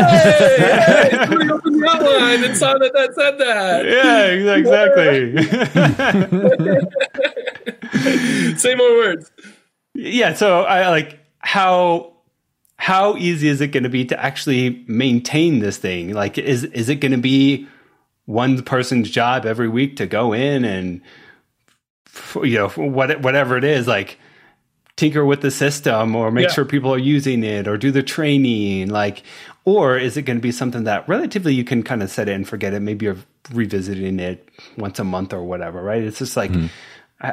[0.58, 1.16] yeah.
[1.26, 3.84] Hey, opened the outline and saw that that said that.
[3.84, 5.36] Yeah, exactly.
[8.58, 9.30] Say more words.
[9.94, 12.12] yeah, so I like how
[12.76, 16.14] how easy is it going to be to actually maintain this thing?
[16.14, 17.68] Like, is is it going to be
[18.24, 21.00] one person's job every week to go in and
[22.36, 24.18] you know what whatever it is, like
[24.96, 26.52] tinker with the system or make Yeah.
[26.52, 29.22] sure people are using it or do the training like
[29.64, 32.32] or is it going to be something that relatively you can kind of set it
[32.32, 33.16] and forget it maybe you're
[33.54, 34.46] revisiting it
[34.76, 36.66] once a month or whatever right it's just like Mm-hmm.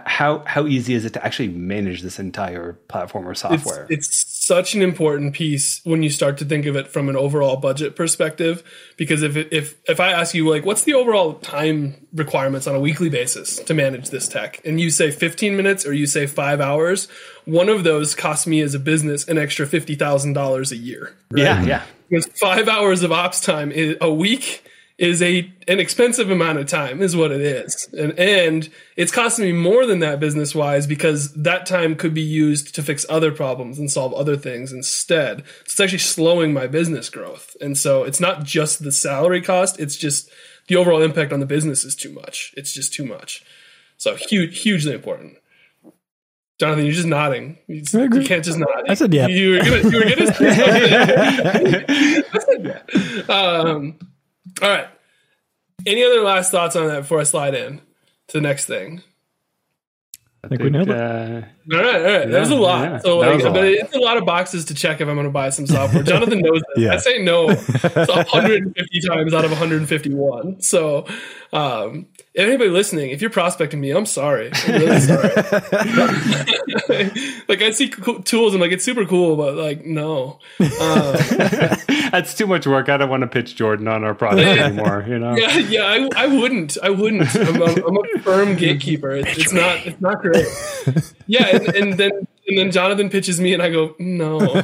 [0.06, 4.08] how how easy is it to actually manage this entire platform or it's, software it's
[4.50, 7.96] such an important piece when you start to think of it from an overall budget
[7.96, 8.64] perspective
[8.98, 12.80] because if if if I ask you like what's the overall time requirements on a
[12.80, 14.60] weekly basis to manage this tech?
[14.66, 17.08] And you say 15 minutes or you say 5 hours
[17.46, 21.16] one of those costs me as a business an extra $50,000 a year.
[21.36, 21.84] Yeah yeah.
[22.10, 24.64] Because 5 hours of ops time a week
[25.00, 29.46] is a an expensive amount of time is what it is and and it's costing
[29.46, 33.32] me more than that business wise because that time could be used to fix other
[33.32, 38.04] problems and solve other things instead so it's actually slowing my business growth and so
[38.04, 40.30] it's not just the salary cost it's just
[40.68, 43.42] the overall impact on the business is too much it's just too much
[43.98, 45.38] so huge hugely important
[46.60, 47.58] Jonathan, you're just nodding.
[47.68, 48.68] You, just- you can't just nod.
[48.90, 49.28] I said yeah.
[49.28, 53.30] You were gonna, you were gonna say something.
[53.30, 53.98] um,
[54.62, 54.88] all right.
[55.86, 57.82] Any other last thoughts on that before I slide in
[58.28, 59.02] to the next thing?
[60.44, 61.46] I think we nailed it.
[61.72, 62.30] All right, all right.
[62.30, 62.90] that was a lot.
[62.90, 62.98] yeah.
[63.00, 63.64] So, like, a lot.
[63.64, 66.04] it's a lot of boxes to check if I'm going to buy some software.
[66.04, 66.84] Jonathan knows this.
[66.84, 66.94] Yeah.
[66.94, 67.50] I say no.
[67.50, 70.62] It's 150 times out of 151.
[70.62, 71.06] So,
[71.54, 74.52] um, if anybody listening, if you're prospecting me, I'm sorry.
[74.54, 75.30] I'm really sorry.
[77.48, 80.40] like I see cool tools, I'm like, it's super cool, but like, no.
[80.80, 81.16] Um,
[82.12, 85.20] that's too much work i don't want to pitch jordan on our product anymore you
[85.20, 86.78] know yeah, yeah, I, I wouldn't.
[86.82, 87.36] I wouldn't.
[87.36, 89.12] I'm, I'm, I'm a firm gatekeeper.
[89.12, 89.86] It's, it's not.
[89.86, 90.48] It's not great.
[91.30, 94.40] Yeah, and, and then and then Jonathan pitches me, and I go, no.
[94.40, 94.56] um,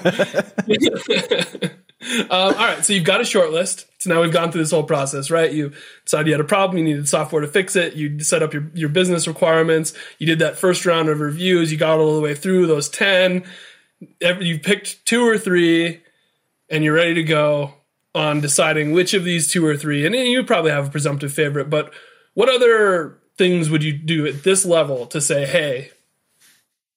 [2.31, 3.85] all right, so you've got a short list.
[3.99, 5.51] So now we've gone through this whole process, right?
[5.51, 5.73] You
[6.05, 7.93] decided you had a problem, you needed software to fix it.
[7.93, 9.93] You set up your your business requirements.
[10.17, 11.71] You did that first round of reviews.
[11.71, 13.43] You got all the way through those ten.
[14.19, 16.01] Every, you picked two or three,
[16.67, 17.75] and you're ready to go
[18.15, 21.69] on deciding which of these two or three, and you probably have a presumptive favorite,
[21.69, 21.93] but
[22.33, 25.91] what other things would you do at this level to say, hey,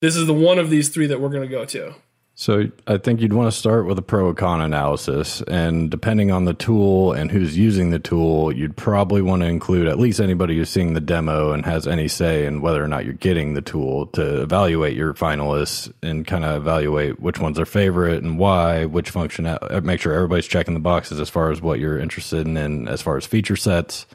[0.01, 1.95] this is the one of these three that we're going to go to?
[2.41, 6.45] So I think you'd want to start with a pro con analysis, and depending on
[6.45, 10.57] the tool and who's using the tool, you'd probably want to include at least anybody
[10.57, 13.61] who's seeing the demo and has any say in whether or not you're getting the
[13.61, 18.85] tool to evaluate your finalists and kind of evaluate which one's their favorite and why,
[18.85, 22.47] which function, uh, make sure everybody's checking the boxes as far as what you're interested
[22.47, 24.07] in, and as far as feature sets.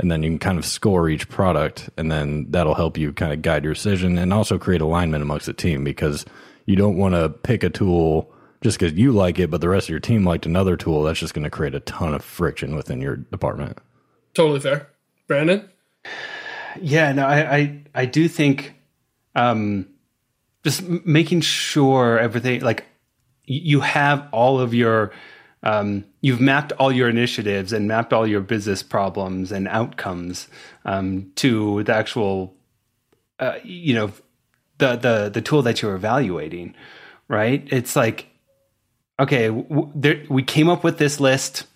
[0.00, 3.32] And then you can kind of score each product, and then that'll help you kind
[3.32, 6.24] of guide your decision and also create alignment amongst the team because
[6.66, 9.86] you don't want to pick a tool just because you like it, but the rest
[9.86, 11.02] of your team liked another tool.
[11.02, 13.78] That's just going to create a ton of friction within your department.
[14.34, 14.88] Totally fair.
[15.26, 15.68] Brandon?
[16.80, 18.74] Yeah, no, I, I, I do think,
[19.34, 19.88] um,
[20.62, 22.84] just making sure everything like
[23.44, 25.12] you have all of your,
[25.62, 30.48] um, you've mapped all your initiatives and mapped all your business problems and outcomes
[30.84, 32.54] um, to the actual,
[33.38, 34.12] uh, you know,
[34.78, 36.74] the the the tool that you're evaluating,
[37.28, 37.66] right?
[37.70, 38.26] It's like,
[39.18, 41.66] okay, w- there, we came up with this list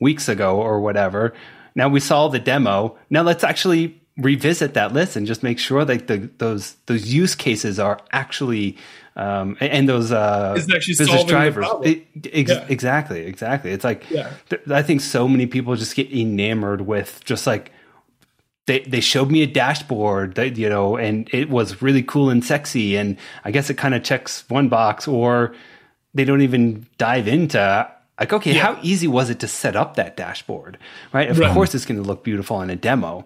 [0.00, 1.34] weeks ago or whatever.
[1.74, 2.98] Now we saw the demo.
[3.10, 7.34] Now let's actually revisit that list and just make sure that the, those those use
[7.34, 8.76] cases are actually
[9.16, 11.66] um, and, those uh, actually business drivers.
[11.84, 12.64] It- ex- Yeah.
[12.68, 13.72] Exactly, exactly.
[13.72, 14.30] It's like Yeah.
[14.48, 17.72] th- I think so many people just get enamored with just like
[18.66, 22.44] they they showed me a dashboard that you know and it was really cool and
[22.44, 25.54] sexy and I guess it kind of checks one box or
[26.14, 30.16] they don't even dive into like okay how easy was it to set up that
[30.16, 30.78] dashboard
[31.12, 31.52] right of Right.
[31.54, 33.24] course it's going to look beautiful in a demo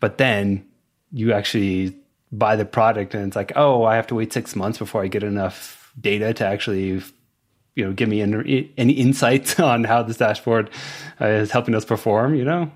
[0.00, 0.64] but then
[1.12, 1.96] you actually
[2.32, 5.08] buy the product and it's like oh I have to wait 6 months before I
[5.08, 7.02] get enough data to actually
[7.74, 10.70] you know give me any, any insights on how this dashboard
[11.20, 12.70] uh, is helping us perform you know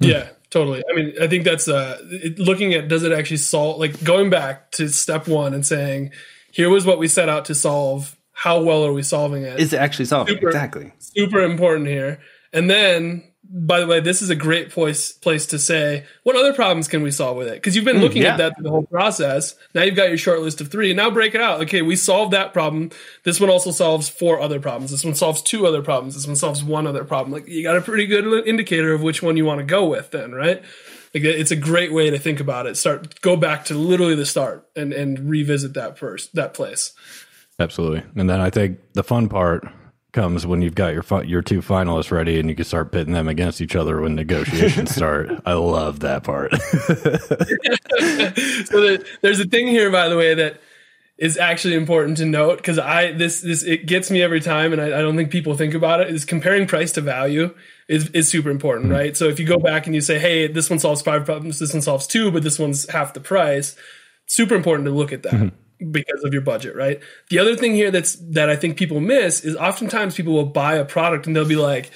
[0.00, 0.82] Yeah, totally.
[0.90, 4.30] I mean, I think that's uh, it, looking at does it actually solve, like going
[4.30, 6.12] back to step one and saying,
[6.52, 8.16] here was what we set out to solve.
[8.32, 9.60] How well are we solving it?
[9.60, 10.48] is it actually solving Super.
[10.48, 12.20] exactly super important here.
[12.52, 16.52] And then, by the way, this is a great place place to say what other
[16.52, 17.54] problems can we solve with it?
[17.54, 18.32] Because you've been hmm, looking yeah.
[18.32, 19.56] at that through the whole process.
[19.74, 20.94] Now you've got your short list of three.
[20.94, 21.60] Now break it out.
[21.62, 22.90] Okay, we solved that problem.
[23.24, 24.92] This one also solves four other problems.
[24.92, 26.14] This one solves two other problems.
[26.14, 27.32] This one solves one other problem.
[27.32, 30.12] Like you got a pretty good indicator of which one you want to go with.
[30.12, 30.62] Then, right?
[31.12, 32.76] Like it's a great way to think about it.
[32.76, 36.92] Start go back to literally the start and and revisit that first that place.
[37.58, 38.04] Absolutely.
[38.14, 39.68] And then I think the fun part
[40.12, 43.12] comes when you've got your fi- your two finalists ready and you can start pitting
[43.12, 45.30] them against each other when negotiations start.
[45.46, 46.52] I love that part.
[46.60, 46.60] so
[48.80, 50.60] the, there's a thing here, by the way, that
[51.18, 54.80] is actually important to note because I this this it gets me every time, and
[54.80, 56.08] I, I, don't think people think about it.
[56.08, 57.54] Is comparing price to value
[57.88, 58.96] is is super important, mm-hmm.
[58.96, 59.16] right?
[59.16, 61.72] So if you go back and you say, hey, this one solves five problems, this
[61.72, 63.76] one solves two, but this one's half the price,
[64.26, 65.32] super important to look at that.
[65.32, 65.59] Mm-hmm
[65.90, 67.00] because of your budget, right?
[67.28, 70.76] The other thing here that's that I think people miss is oftentimes people will buy
[70.76, 71.90] a product and they'll be like,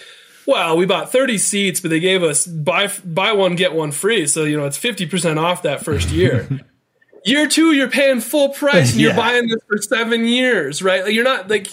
[0.46, 4.26] "Wow, we bought 30 seats, but they gave us buy buy one get one free,
[4.26, 6.48] so you know it's 50% off that first year."
[7.24, 9.16] year two, you're paying full price and you're yeah.
[9.16, 11.04] buying this for seven years, right?
[11.04, 11.70] Like you're not like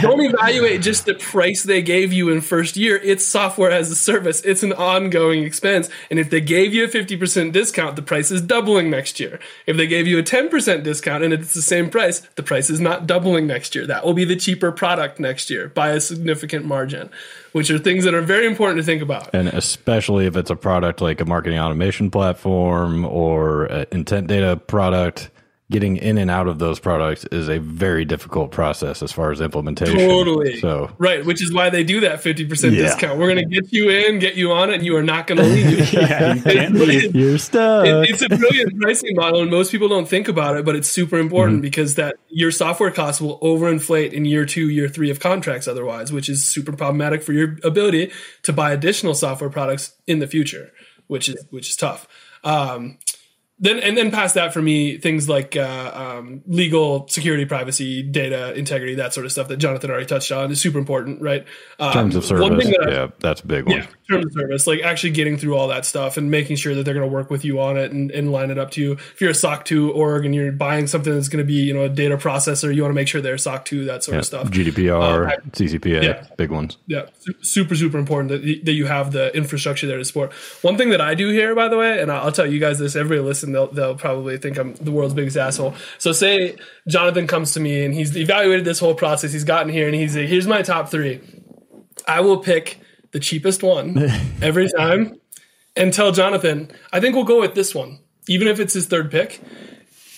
[0.00, 2.96] don't evaluate just the price they gave you in first year.
[2.96, 4.42] It's software as a service.
[4.42, 5.88] It's an ongoing expense.
[6.10, 9.40] And if they gave you a 50% discount, the price is doubling next year.
[9.66, 12.80] If they gave you a 10% discount and it's the same price, the price is
[12.80, 13.86] not doubling next year.
[13.86, 17.10] That will be the cheaper product next year by a significant margin
[17.52, 19.34] which are things that are very important to think about.
[19.34, 25.30] And especially if it's a product like a marketing automation platform or intent data product,
[25.72, 29.40] getting in and out of those products is a very difficult process as far as
[29.40, 29.96] implementation.
[29.96, 30.60] Totally.
[30.60, 33.18] So right, which is why they do that fifty percent discount.
[33.18, 35.38] We're going to get you in, get you on it, and you are not going
[35.38, 35.92] to leave.
[35.92, 37.16] yeah, you can't leave.
[37.16, 37.86] You're stuck.
[37.86, 40.88] It, it's a brilliant pricing model, and most people don't think about it, but it's
[40.88, 41.62] super important mm-hmm.
[41.62, 46.12] because that your software costs will overinflate in year two, year three of contracts otherwise,
[46.12, 50.70] which is super problematic for your ability to buy additional software products in the future,
[51.08, 52.06] which is which is tough.
[52.44, 52.98] Um,
[53.62, 58.52] then and then past that for me things like uh, um, legal security privacy data
[58.54, 61.46] integrity that sort of stuff that jonathan already touched on is super important right?
[61.78, 63.78] Um, terms of service that yeah that's a big one.
[63.78, 66.84] yeah terms of service like actually getting through all that stuff and making sure that
[66.84, 68.92] they're going to work with you on it and, and line it up to you.
[68.92, 71.74] If you're a soc 2 org and you're buying something that's going to be you
[71.74, 74.18] know a data processor you want to make sure they're soc 2 that sort yeah.
[74.20, 76.26] of stuff gdpr uh, ccpa yeah.
[76.36, 76.78] big ones.
[76.86, 77.06] Yeah
[77.40, 80.32] super super important that, that you have the infrastructure there to support.
[80.62, 82.96] One thing that i do here by the way and i'll tell you guys this
[82.96, 85.74] everybody listen they'll, they'll probably think I'm the world's biggest asshole.
[85.98, 86.56] So say
[86.88, 89.32] Jonathan comes to me and he's evaluated this whole process.
[89.32, 91.20] He's gotten here and he's like, here's my top three.
[92.06, 92.80] I will pick
[93.12, 93.98] the cheapest one
[94.42, 95.16] every time
[95.76, 99.10] and tell Jonathan, I think we'll go with this one, even if it's his third
[99.10, 99.40] pick.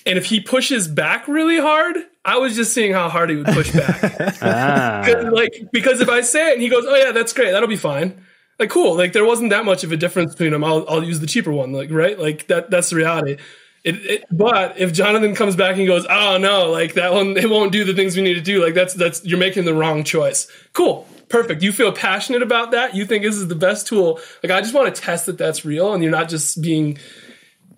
[0.07, 3.47] And if he pushes back really hard, I was just seeing how hard he would
[3.47, 4.38] push back.
[4.42, 5.05] ah.
[5.31, 7.77] Like because if I say it and he goes, "Oh yeah, that's great, that'll be
[7.77, 8.25] fine,"
[8.59, 11.21] like cool like there wasn't that much of a difference between them i'll, I'll use
[11.21, 12.19] the cheaper one like right?
[12.19, 13.37] Like that that's the reality.
[13.83, 17.51] It, it, but if jonathan comes back and goes oh no like that one it
[17.51, 20.05] won't do the things we need to do like that's that's you're making the wrong
[20.05, 20.51] choice.
[20.73, 21.62] Cool perfect.
[21.62, 22.95] You feel passionate about that?
[22.95, 24.21] You think this is the best tool?
[24.43, 26.99] Like i just want to test that that's real and you're not just being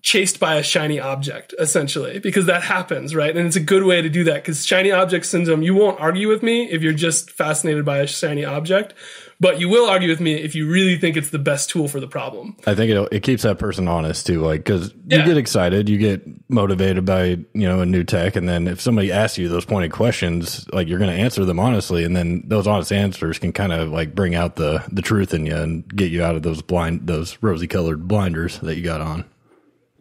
[0.03, 3.37] chased by a shiny object essentially because that happens right?
[3.37, 6.29] And it's a good way to do that because shiny object syndrome you won't argue
[6.29, 8.95] with me if you're just fascinated by a shiny object
[9.40, 12.01] but you will argue with me if you really think it's the best tool for
[12.01, 12.57] the problem.
[12.66, 15.18] I think it it keeps that person honest too, like because yeah.
[15.18, 18.81] you get excited, you get motivated by you know a new tech, and then if
[18.81, 22.42] somebody asks you those pointed questions, like you're going to answer them honestly, and then
[22.46, 25.87] those honest answers can kind of like bring out the the truth in you and
[25.94, 29.25] get you out of those blind those rosy colored blinders that you got on.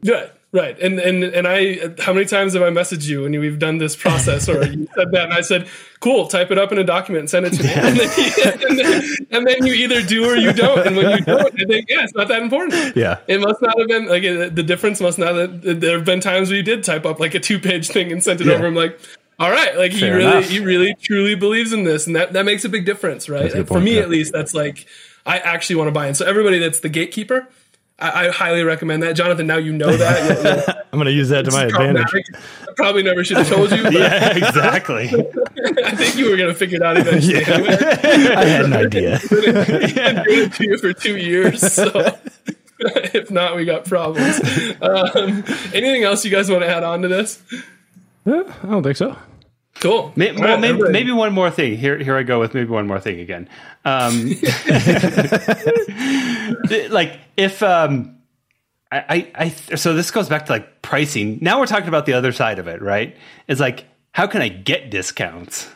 [0.03, 0.31] Good.
[0.55, 0.79] Right.
[0.79, 3.93] And and and I how many times have I messaged you and we've done this
[3.93, 5.67] process or you said that and I said,
[5.99, 7.73] Cool, type it up in a document and send it to me.
[7.73, 10.87] And then, and, then, and then, you either do or you don't.
[10.87, 12.95] And when you don't, I think, yeah, it's not that important.
[12.95, 13.19] Yeah.
[13.27, 16.47] It must not have been like the difference must not have there have been times
[16.47, 18.53] where you did type up like a two page thing and sent it yeah.
[18.53, 18.65] over.
[18.65, 18.97] I'm like,
[19.39, 20.49] all right, like Fair he really enough.
[20.49, 23.51] he really truly believes in this, and that, that makes a big difference, right?
[23.51, 24.03] For point, me yeah.
[24.03, 24.87] at least, that's like
[25.25, 26.15] I actually want to buy in.
[26.15, 27.49] So everybody that's the gatekeeper,
[27.97, 29.47] I, I, highly recommend that, Jonathan.
[29.47, 30.85] Now you know that.
[30.91, 32.05] I'm going to use that to my advantage.
[32.67, 33.83] I probably never should have told you.
[33.89, 35.05] yeah, exactly.
[35.83, 37.39] I think you were going to figure it out eventually.
[37.39, 37.49] Yeah.
[37.49, 38.35] Anyway.
[38.35, 39.15] I had an idea.
[39.15, 42.17] I've been it to you for two years, so
[42.79, 44.39] if not, we got problems.
[44.81, 47.41] Um, anything else you guys want to add on to this?
[48.25, 49.17] Yeah, I don't think so.
[49.79, 50.13] Cool.
[50.15, 51.77] Maybe, well, maybe, maybe, one more thing.
[51.77, 53.49] Here, here I go with maybe one more thing again.
[53.83, 54.29] Um,
[56.89, 58.17] like if um,
[58.91, 61.39] I, I, so this goes back to like pricing.
[61.41, 63.15] Now we're talking about the other side of it, right?
[63.47, 63.85] It's like
[64.15, 65.69] how can I get discounts?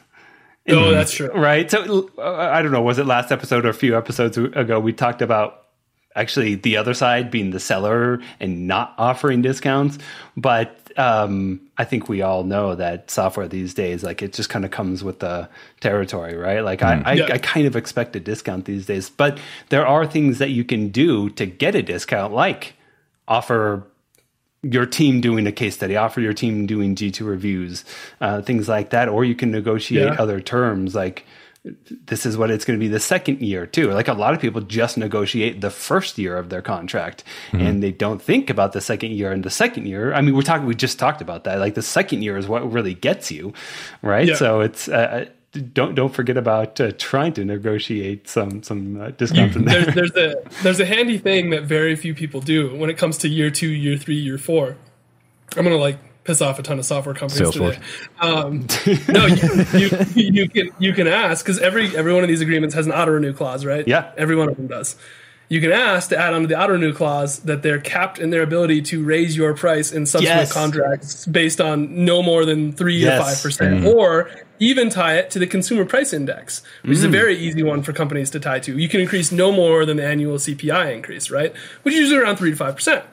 [0.70, 1.30] oh, that's true.
[1.34, 1.70] Right.
[1.70, 2.82] So uh, I don't know.
[2.82, 4.80] Was it last episode or a few episodes ago?
[4.80, 5.66] We talked about
[6.16, 9.98] actually the other side being the seller and not offering discounts.
[10.38, 14.66] But um, I think we all know that software these days, like it just kind
[14.66, 15.48] of comes with the
[15.80, 16.60] territory, right?
[16.60, 17.06] Like mm.
[17.06, 17.28] I, I, yeah.
[17.32, 20.90] I, kind of expect a discount these days, but there are things that you can
[20.90, 22.74] do to get a discount, like
[23.30, 23.88] offer
[24.62, 27.86] your team doing a case study, offer your team doing G2 reviews,
[28.20, 30.22] uh, things like that, or you can negotiate yeah.
[30.22, 31.26] other terms like
[31.64, 33.92] this is what it's going to be the second year too.
[33.92, 37.66] Like a lot of people just negotiate the first year of their contract Mm-hmm.
[37.66, 40.14] and they don't think about the second year and the second year.
[40.14, 41.60] I mean, we're talking, we just talked about that.
[41.60, 43.54] Like the second year is what really gets you,
[44.02, 44.28] right?
[44.28, 44.36] Yeah.
[44.36, 45.26] So it's, uh,
[45.74, 49.84] don't don't forget about uh, trying to negotiate some some uh, discounts there.
[49.84, 53.18] there's, there's a there's a handy thing that very few people do when it comes
[53.20, 54.78] to year two, year three, year four.
[55.58, 55.98] I'm gonna like
[56.30, 57.74] piss off a ton of software companies Salesforce.
[57.74, 57.82] today.
[58.20, 58.68] Um,
[59.08, 62.76] no, you, you, you can you can ask because every every one of these agreements
[62.76, 63.88] has an auto renew clause, right?
[63.88, 64.12] Yeah.
[64.18, 64.96] every one of them does.
[65.52, 68.44] You can ask to add onto the auto renew clause that they're capped in their
[68.44, 70.54] ability to raise your price in subsequent Yes.
[70.54, 73.18] contracts based on no more than three Yes.
[73.18, 77.10] to five percent, or even tie it to the consumer price index, which is a
[77.10, 78.78] very easy one for companies to tie to.
[78.78, 81.52] You can increase no more than the annual CPI increase, right?
[81.82, 83.04] Which is usually around three to five percent.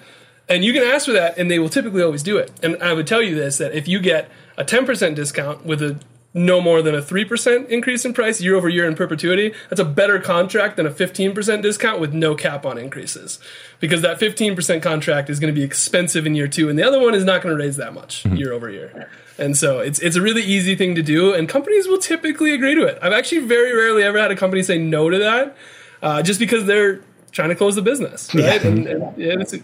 [0.48, 2.52] And you can ask for that, and they will typically always do it.
[2.62, 5.98] And I would tell you this that if you get a 10% discount with a
[6.36, 9.84] no more than a 3% increase in price year over year in perpetuity, that's a
[9.86, 13.38] better contract than a 15% discount with no cap on increases.
[13.80, 17.00] Because that 15% contract is going to be expensive in year two, and the other
[17.00, 19.08] one is not going to raise that much year over year.
[19.38, 22.74] And so it's, it's a really easy thing to do, and companies will typically agree
[22.74, 22.98] to it.
[23.00, 25.56] I've actually very rarely ever had a company say no to that
[26.02, 27.00] uh, just because they're
[27.32, 28.62] trying to close the business, right?
[28.62, 29.54] And, and, and, it's,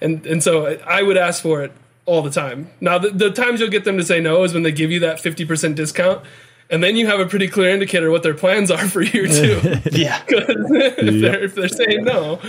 [0.00, 1.72] and and so I would ask for it
[2.04, 2.70] all the time.
[2.80, 5.00] Now, the, the times you'll get them to say no is when they give you
[5.00, 6.22] that fifty percent discount,
[6.70, 9.60] and then you have a pretty clear indicator what their plans are for year two.
[9.92, 12.40] yeah, if, they're, if they're saying no,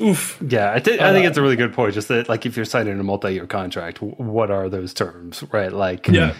[0.00, 0.38] oof.
[0.46, 0.72] yeah.
[0.72, 1.94] I, thi- I think uh, it's a really good point.
[1.94, 5.72] Just that, like, if you're signing a multi-year contract, w- what are those terms, right?
[5.72, 6.34] Like, Yeah,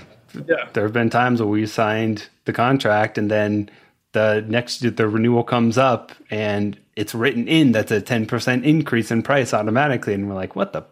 [0.48, 0.68] yeah.
[0.72, 3.70] there have been times where we signed the contract and then
[4.12, 9.22] the next the renewal comes up and it's written in that's a 10% increase in
[9.22, 10.84] price automatically and we're like what the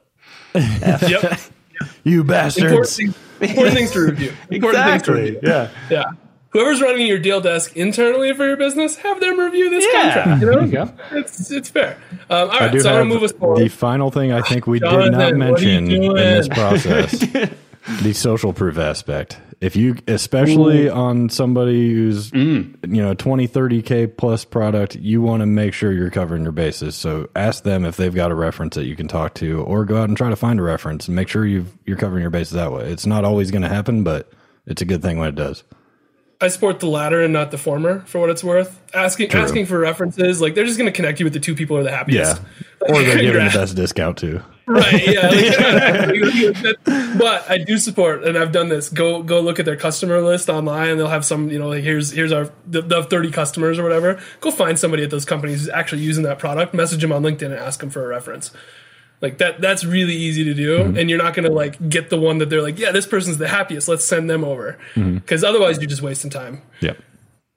[0.55, 1.41] Yep.
[2.05, 2.97] You Important bastards.
[2.97, 4.33] things, important things to review.
[4.51, 5.41] Important things to review.
[5.43, 6.05] yeah Yeah.
[6.51, 10.13] Whoever's running your deal desk internally for your business, have them review this Yeah.
[10.15, 10.41] contract.
[10.43, 11.97] You know, There you it's it's fair.
[12.29, 13.59] Um, all I so I'm gonna move us forward.
[13.61, 16.15] the final thing I think we did not what are you mention in doing?
[16.15, 17.25] this process.
[18.03, 19.39] the social proof aspect.
[19.61, 22.75] If you, especially on somebody who's, Mm.
[22.95, 26.97] you know, 20, 30K plus product, you want to make sure you're covering your bases.
[26.97, 29.99] So ask them if they've got a reference that you can talk to or go
[30.03, 32.55] out and try to find a reference and make sure you've, you're covering your bases
[32.55, 32.91] that way.
[32.91, 34.33] It's not always going to happen, but
[34.67, 35.63] it's a good thing when it does.
[36.41, 38.81] I support the latter and not the former for what it's worth.
[38.93, 41.77] Asking asking for references, like they're just going to connect you with the two people
[41.77, 42.43] who are the happiest.
[42.43, 42.89] Yeah.
[42.89, 43.55] Or they're giving the Congrats.
[43.55, 44.43] best discount too.
[44.67, 45.07] Right?
[45.07, 45.29] Yeah.
[45.29, 46.85] like-
[47.19, 48.89] but I do support, and I've done this.
[48.89, 51.51] Go go look at their customer list online, and they'll have some.
[51.51, 54.21] You know, like here's here's our the, the thirty customers or whatever.
[54.41, 56.75] Go find somebody at those companies who's actually using that product.
[56.75, 58.51] Message them on LinkedIn and ask them for a reference.
[59.21, 60.97] Like that, that's really easy to do, hmm.
[60.97, 63.47] and you're not gonna like get the one that they're like, yeah, this person's the
[63.47, 63.87] happiest.
[63.87, 65.15] Let's send them over, hmm.
[65.15, 66.63] because otherwise you're just wasting time.
[66.81, 66.99] Yep.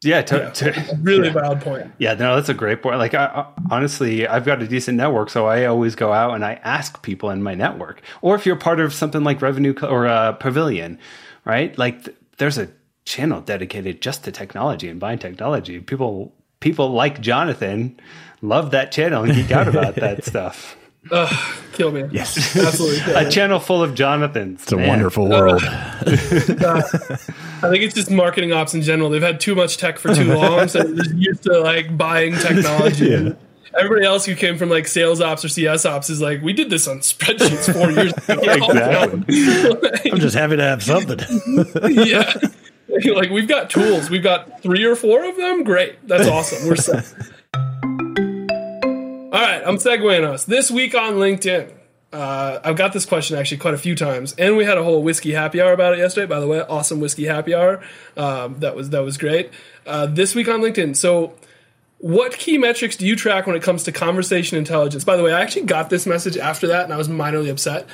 [0.04, 1.92] Yeah, to, to- Really valid point.
[1.98, 2.98] yeah no that's a great point.
[3.00, 6.44] Like I, I, honestly i've got a decent network so i always go out and
[6.46, 8.02] i ask people in my network.
[8.22, 11.00] Or if you're part of something like revenue Co- or uh, pavilion
[11.46, 11.78] right?
[11.78, 12.70] Like th- there's a
[13.06, 15.80] channel dedicated just to technology and buying technology.
[15.80, 18.00] People people like jonathan
[18.42, 20.78] love that channel and geek out about that stuff
[21.74, 22.06] Kill me.
[22.12, 22.56] Yes.
[22.56, 23.14] Absolutely.
[23.14, 25.62] a channel full of jonathans It's a wonderful world.
[25.64, 26.82] Uh,
[27.62, 29.10] I think it's just marketing ops in general.
[29.10, 32.36] They've had too much tech for too long, so they're just used to like buying
[32.36, 33.36] technology.
[33.78, 36.70] Everybody else who came from like sales ops or CS ops is like, we did
[36.70, 38.42] this on spreadsheets four years ago.
[39.26, 40.12] exactly.
[40.12, 41.20] I'm just happy to have something.
[42.06, 42.32] yeah.
[42.88, 44.10] like we've got tools.
[44.10, 45.64] We've got three or four of them.
[45.66, 46.08] Great.
[46.08, 46.70] That's awesome.
[46.70, 47.12] We're set.
[49.36, 50.46] All right, I'm segueing us.
[50.46, 51.70] This week on LinkedIn,
[52.14, 55.04] uh, I've got this question actually quite a few times, and we had a whole
[55.04, 56.26] whiskey happy hour about it yesterday.
[56.26, 57.84] By the way, awesome whiskey happy hour.
[58.16, 59.50] Um, that was that was great.
[59.86, 60.96] Uh, this week on LinkedIn.
[60.96, 61.34] So,
[61.98, 65.04] what key metrics do you track when it comes to conversation intelligence?
[65.04, 67.88] By the way, I actually got this message after that, and I was minorly upset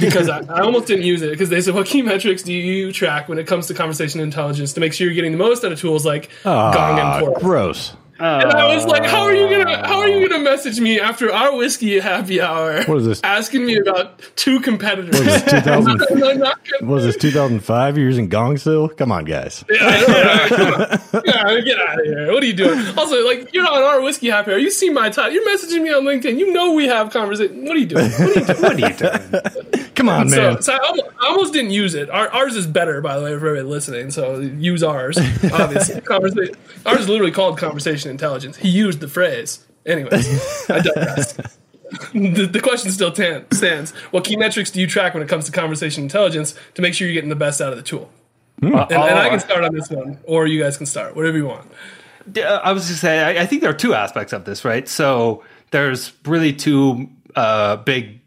[0.00, 2.90] because I, I almost didn't use it because they said, "What key metrics do you
[2.90, 5.72] track when it comes to conversation intelligence to make sure you're getting the most out
[5.72, 7.96] of tools like Gong Ah, and Chorus?" gross.
[8.20, 10.28] And I was like, "How are you gonna How are you oh.
[10.28, 12.84] gonna message me after our whiskey happy hour?
[12.84, 13.20] What is this?
[13.24, 15.18] Asking me about two competitors?
[15.18, 17.96] What is this, 2000, I'm not gonna- what is this 2005?
[17.96, 18.88] You're using Gong still?
[18.88, 19.64] Come on, guys.
[19.70, 20.48] Yeah, I know, right?
[20.48, 21.22] Come on.
[21.24, 22.32] Yeah, get out of here.
[22.32, 22.78] What are you doing?
[22.98, 24.58] Also, like, you're on our whiskey happy hour.
[24.58, 25.32] You see my title.
[25.32, 26.38] You're messaging me on LinkedIn.
[26.38, 27.64] You know we have conversation.
[27.64, 28.10] What are you doing?
[28.10, 28.60] What are you doing?
[28.60, 30.62] what are you doing Come on, So, man.
[30.62, 32.08] so I, almost, I almost didn't use it.
[32.08, 34.10] Our, ours is better, by the way, for everybody listening.
[34.10, 35.18] So use ours.
[35.52, 36.54] Obviously, conversation.
[36.86, 38.56] Ours is literally called conversation intelligence.
[38.56, 39.66] He used the phrase.
[39.84, 41.32] Anyways, I digress.
[42.14, 43.90] the, the question still tan, stands.
[44.10, 47.06] What key metrics do you track when it comes to conversation intelligence to make sure
[47.06, 48.10] you're getting the best out of the tool?
[48.62, 51.46] and, and I can start on this one, or you guys can start, whatever you
[51.46, 51.70] want.
[52.38, 54.88] Uh, I was just say I, I, think there are two aspects of this, right?
[54.88, 58.20] So there's really two uh, big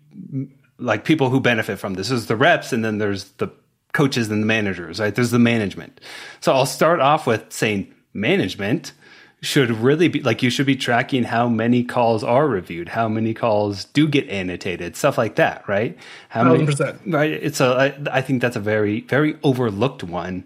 [0.84, 2.10] like people who benefit from this.
[2.10, 3.50] There's the reps, and then there's the
[3.94, 5.14] coaches and the managers, right?
[5.14, 6.02] There's the management.
[6.42, 8.92] So I'll start off with saying management
[9.42, 13.34] should really be like you should be tracking how many calls are reviewed, how many
[13.34, 15.98] calls do get annotated, stuff like that, right?
[16.30, 16.80] How 100%.
[16.80, 17.12] many?
[17.12, 17.32] Right.
[17.32, 17.66] It's a.
[17.66, 20.46] I, I think that's a very very overlooked one.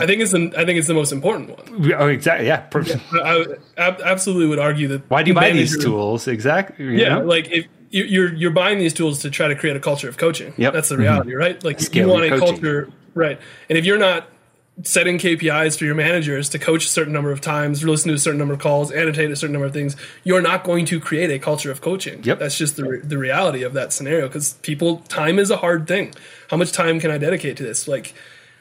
[0.00, 1.92] I think it's the, I think it's the most important one.
[1.92, 2.46] Oh, exactly.
[2.46, 2.66] Yeah.
[2.86, 3.44] yeah I,
[3.76, 5.10] I absolutely would argue that.
[5.10, 6.26] Why do you buy these tools?
[6.26, 7.02] Exactly.
[7.02, 7.18] Yeah.
[7.18, 7.24] Know?
[7.24, 10.54] Like if you're you're buying these tools to try to create a culture of coaching.
[10.56, 10.72] Yep.
[10.72, 11.38] That's the reality, mm-hmm.
[11.38, 11.64] right?
[11.64, 12.46] Like you want a coaching.
[12.46, 13.40] culture, right?
[13.68, 14.28] And if you're not
[14.84, 18.18] setting KPIs for your managers to coach a certain number of times, listen to a
[18.18, 21.30] certain number of calls, annotate a certain number of things, you're not going to create
[21.30, 22.22] a culture of coaching.
[22.22, 22.38] Yep.
[22.38, 26.14] That's just the, the reality of that scenario because people, time is a hard thing.
[26.48, 27.88] How much time can I dedicate to this?
[27.88, 28.14] Like,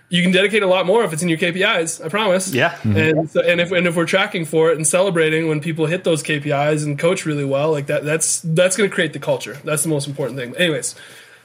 [0.09, 2.03] you can dedicate a lot more if it's in your KPIs.
[2.03, 2.53] I promise.
[2.53, 2.71] Yeah.
[2.75, 2.97] Mm-hmm.
[2.97, 6.03] And so, and if and if we're tracking for it and celebrating when people hit
[6.03, 9.57] those KPIs and coach really well, like that, that's that's going to create the culture.
[9.63, 10.55] That's the most important thing.
[10.55, 10.95] Anyways,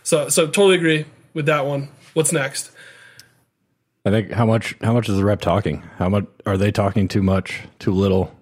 [0.03, 1.89] so so totally agree with that one.
[2.15, 2.71] What's next?
[4.05, 5.83] I think how much how much is the rep talking?
[5.97, 8.35] How much are they talking too much, too little,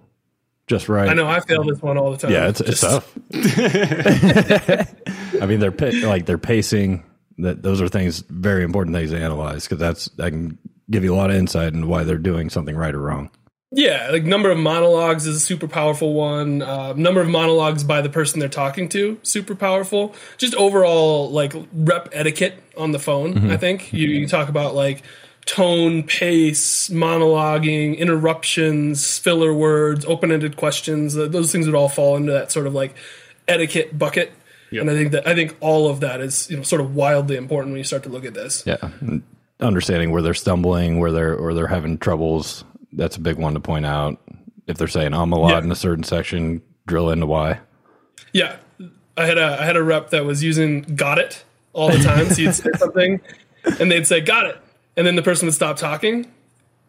[0.67, 1.09] just right?
[1.09, 2.31] I know I fail this one all the time.
[2.31, 3.11] Yeah, it's, it's tough.
[5.41, 7.03] I mean, they're like they're pacing.
[7.41, 10.57] That those are things very important things to analyze because that's that can
[10.89, 13.29] give you a lot of insight into why they're doing something right or wrong.
[13.73, 16.61] Yeah, like number of monologues is a super powerful one.
[16.61, 20.13] Uh, number of monologues by the person they're talking to, super powerful.
[20.37, 23.33] Just overall, like rep etiquette on the phone.
[23.33, 23.49] Mm-hmm.
[23.49, 25.03] I think you, you talk about like
[25.45, 31.13] tone, pace, monologuing, interruptions, filler words, open ended questions.
[31.13, 32.93] Those things would all fall into that sort of like
[33.47, 34.33] etiquette bucket.
[34.71, 34.81] Yep.
[34.81, 37.35] And I think that I think all of that is you know sort of wildly
[37.35, 38.63] important when you start to look at this.
[38.65, 38.77] Yeah,
[39.59, 42.63] understanding where they're stumbling, where they're or they're having troubles.
[42.93, 44.17] That's a big one to point out.
[44.67, 45.59] If they're saying "I'm a lot" yeah.
[45.59, 47.59] in a certain section, drill into why.
[48.31, 48.55] Yeah,
[49.17, 51.43] I had a I had a rep that was using "got it"
[51.73, 52.29] all the time.
[52.29, 53.19] so you'd say something,
[53.79, 54.57] and they'd say "got it,"
[54.95, 56.31] and then the person would stop talking.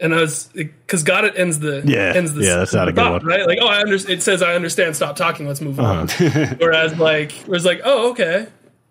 [0.03, 2.93] And I was because God it ends the yeah ends the yeah that's not a
[2.93, 3.27] good thought, one.
[3.27, 3.47] right?
[3.47, 6.11] Like oh I understand it says I understand stop talking let's move on.
[6.11, 6.55] Uh-huh.
[6.59, 8.49] whereas like whereas like oh okay.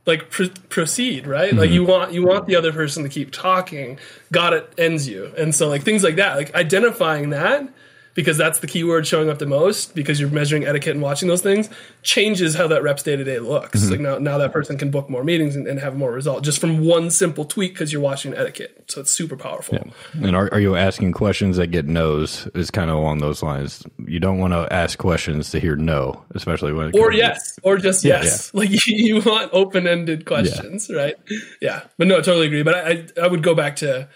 [0.08, 1.50] Like pr- proceed right?
[1.50, 1.60] Mm-hmm.
[1.60, 4.00] like you want you want the other person to keep talking.
[4.32, 5.32] God it ends you.
[5.38, 7.68] And so like things like that like identifying that
[8.14, 11.42] because that's the keyword showing up the most because you're measuring etiquette and watching those
[11.42, 11.70] things
[12.04, 13.82] changes how that rep's day to day looks.
[13.82, 13.92] Mm-hmm.
[13.92, 16.60] Like now, now that person can book more meetings and, and have more result just
[16.60, 18.84] from one simple tweak because you're watching etiquette.
[18.88, 19.76] So it's super powerful.
[19.76, 20.28] Yeah.
[20.28, 22.48] And are, are you asking questions that get no's?
[22.54, 23.84] Is kind of along those lines.
[24.06, 27.78] You don't want to ask questions to hear no, especially when or yes to, or
[27.78, 28.52] just yeah, yes.
[28.54, 28.60] Yeah.
[28.60, 31.16] Like you want open ended questions, right?
[31.62, 32.64] Yeah, but no, I totally agree.
[32.64, 34.10] But I, I I would go back to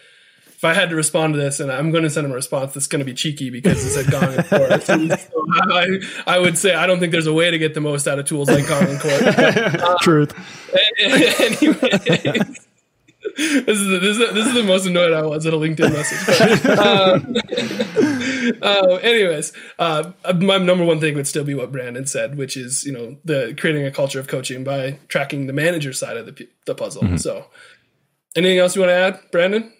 [0.55, 2.73] if I had to respond to this, and I'm going to send him a response
[2.73, 4.85] that's going to be cheeky because it's a Gong and Chorus.
[4.85, 5.07] so
[5.53, 8.19] I, I, would say I don't think there's a way to get the most out
[8.19, 9.21] of tools like Gong and Chorus.
[9.21, 10.33] Uh, Truth.
[11.01, 12.67] Anyways,
[13.37, 15.91] this is, the, this, is this is the most annoyed I was at a LinkedIn
[15.91, 16.25] message.
[16.25, 17.19] But, uh,
[18.65, 22.85] uh, anyways, uh, my number one thing would still be what Brandon said, which is
[22.85, 26.47] you know the creating a culture of coaching by tracking the manager side of the
[26.65, 27.03] the puzzle.
[27.03, 27.17] Mm-hmm.
[27.17, 27.47] So,
[28.37, 29.73] anything else you want to add, Brandon?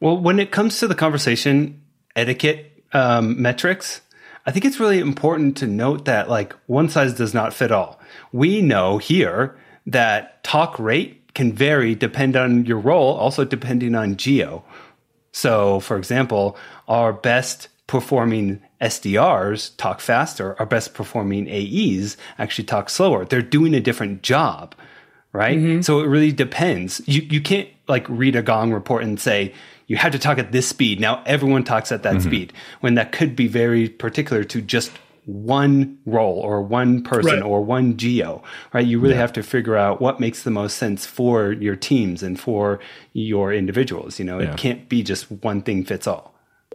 [0.00, 1.82] Well, when it comes to the conversation
[2.14, 4.00] etiquette um, metrics,
[4.46, 8.00] I think it's really important to note that like one size does not fit all.
[8.32, 14.16] We know here that talk rate can vary depend on your role, also depending on
[14.16, 14.64] geo.
[15.32, 16.56] So, for example,
[16.88, 23.24] our best performing SDRs talk faster, our best performing AEs actually talk slower.
[23.24, 24.74] They're doing a different job,
[25.32, 25.58] right?
[25.58, 25.80] Mm-hmm.
[25.82, 27.00] So it really depends.
[27.06, 29.54] You you can't like read a gong report and say
[29.86, 31.00] you had to talk at this speed.
[31.00, 32.28] Now everyone talks at that mm-hmm.
[32.28, 34.90] speed when that could be very particular to just
[35.26, 37.42] one role or one person right.
[37.42, 38.86] or one geo, right?
[38.86, 39.20] You really yeah.
[39.22, 42.78] have to figure out what makes the most sense for your teams and for
[43.12, 44.18] your individuals.
[44.18, 44.52] You know, yeah.
[44.52, 46.32] it can't be just one thing fits all.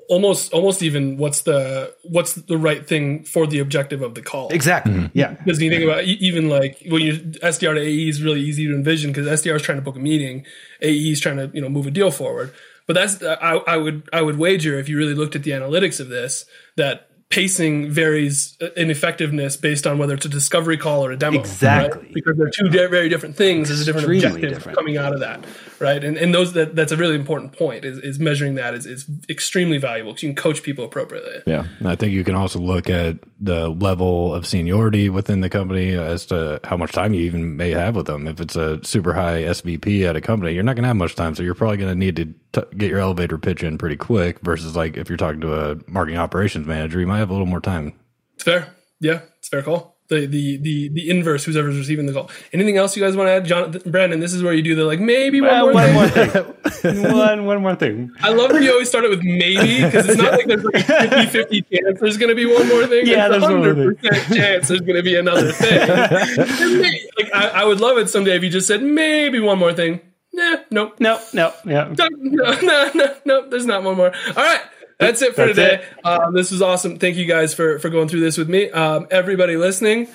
[0.09, 4.49] Almost, almost even what's the what's the right thing for the objective of the call?
[4.49, 4.91] Exactly.
[4.91, 5.17] Mm-hmm.
[5.17, 5.35] Yeah.
[5.35, 8.73] Because you think about even like when you SDR to AE is really easy to
[8.73, 10.45] envision because SDR is trying to book a meeting,
[10.81, 12.53] AE is trying to you know move a deal forward
[12.87, 15.99] but that's I, I would I would wager if you really looked at the analytics
[15.99, 16.45] of this
[16.77, 21.17] that pacing varies uh, in effectiveness based on whether it's a discovery call or a
[21.17, 21.39] demo.
[21.39, 22.03] Exactly.
[22.03, 22.13] Right?
[22.13, 23.69] Because they're two very different things.
[23.69, 24.77] There's a different Extremely objective different.
[24.77, 25.43] coming out of that.
[25.81, 26.03] Right?
[26.03, 29.09] And and those that that's a really important point is, is measuring that is, is
[29.27, 31.41] extremely valuable because you can coach people appropriately.
[31.47, 35.49] Yeah, and I think you can also look at the level of seniority within the
[35.49, 38.27] company as to how much time you even may have with them.
[38.27, 41.15] If it's a super high SVP at a company, you're not going to have much
[41.15, 43.97] time, so you're probably going to need to t- get your elevator pitch in pretty
[43.97, 44.39] quick.
[44.41, 47.47] Versus like if you're talking to a marketing operations manager, you might have a little
[47.47, 47.93] more time.
[48.35, 48.75] It's fair.
[48.99, 52.29] Yeah, it's fair call the the the the inverse who's ever's receiving the call.
[52.53, 54.19] Anything else you guys want to add, John Brandon?
[54.19, 56.31] This is where you do the like maybe Well, one more one thing.
[56.33, 57.03] more thing.
[57.13, 58.11] one, one more thing.
[58.21, 60.87] I love that you always start it with maybe because it's not like there's like
[60.89, 63.07] a 50 50 chance there's going to be one more thing.
[63.07, 63.95] Yeah, there's one more thing.
[63.95, 65.79] 100% chance there's going to be another thing.
[65.89, 66.81] And
[67.17, 70.01] like, I, I would love it someday if you just said maybe one more thing.
[70.33, 70.95] Nah, nope.
[70.99, 71.93] No, no, yeah.
[71.97, 74.11] No, no, no, no, no, there's not one more.
[74.15, 74.61] All right.
[75.01, 75.83] That's it for That's today.
[75.97, 76.05] it.
[76.05, 76.99] Um, this was awesome.
[76.99, 78.69] Thank you guys for, for going through this with me.
[78.69, 80.07] Um, everybody listening,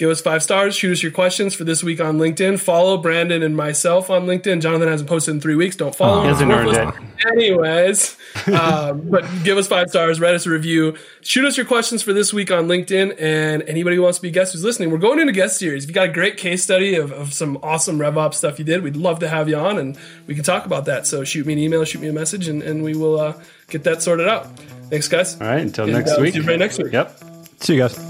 [0.00, 0.74] give us five stars.
[0.74, 2.58] Shoot us your questions for this week on LinkedIn.
[2.58, 4.62] Follow Brandon and myself on LinkedIn.
[4.62, 5.76] Jonathan hasn't posted in three weeks.
[5.76, 6.22] Don't follow him.
[6.22, 7.10] He hasn't It's earned worthless.
[7.30, 8.16] Anyways,
[8.58, 12.14] um, but give us five stars, write us a review, shoot us your questions for
[12.14, 14.96] this week on LinkedIn, and anybody who wants to be a guest who's listening, we're
[14.96, 15.84] going into guest series.
[15.84, 18.82] If you got a great case study of, of some awesome RevOps stuff you did,
[18.82, 21.06] we'd love to have you on, and we can talk about that.
[21.06, 23.34] So shoot me an email, shoot me a message, and, and we will uh,
[23.68, 24.46] get that sorted out.
[24.88, 25.38] Thanks, guys.
[25.38, 26.32] All right, until And, next uh, week.
[26.32, 26.94] see you right next week.
[26.94, 27.22] Yep.
[27.58, 28.09] See you guys.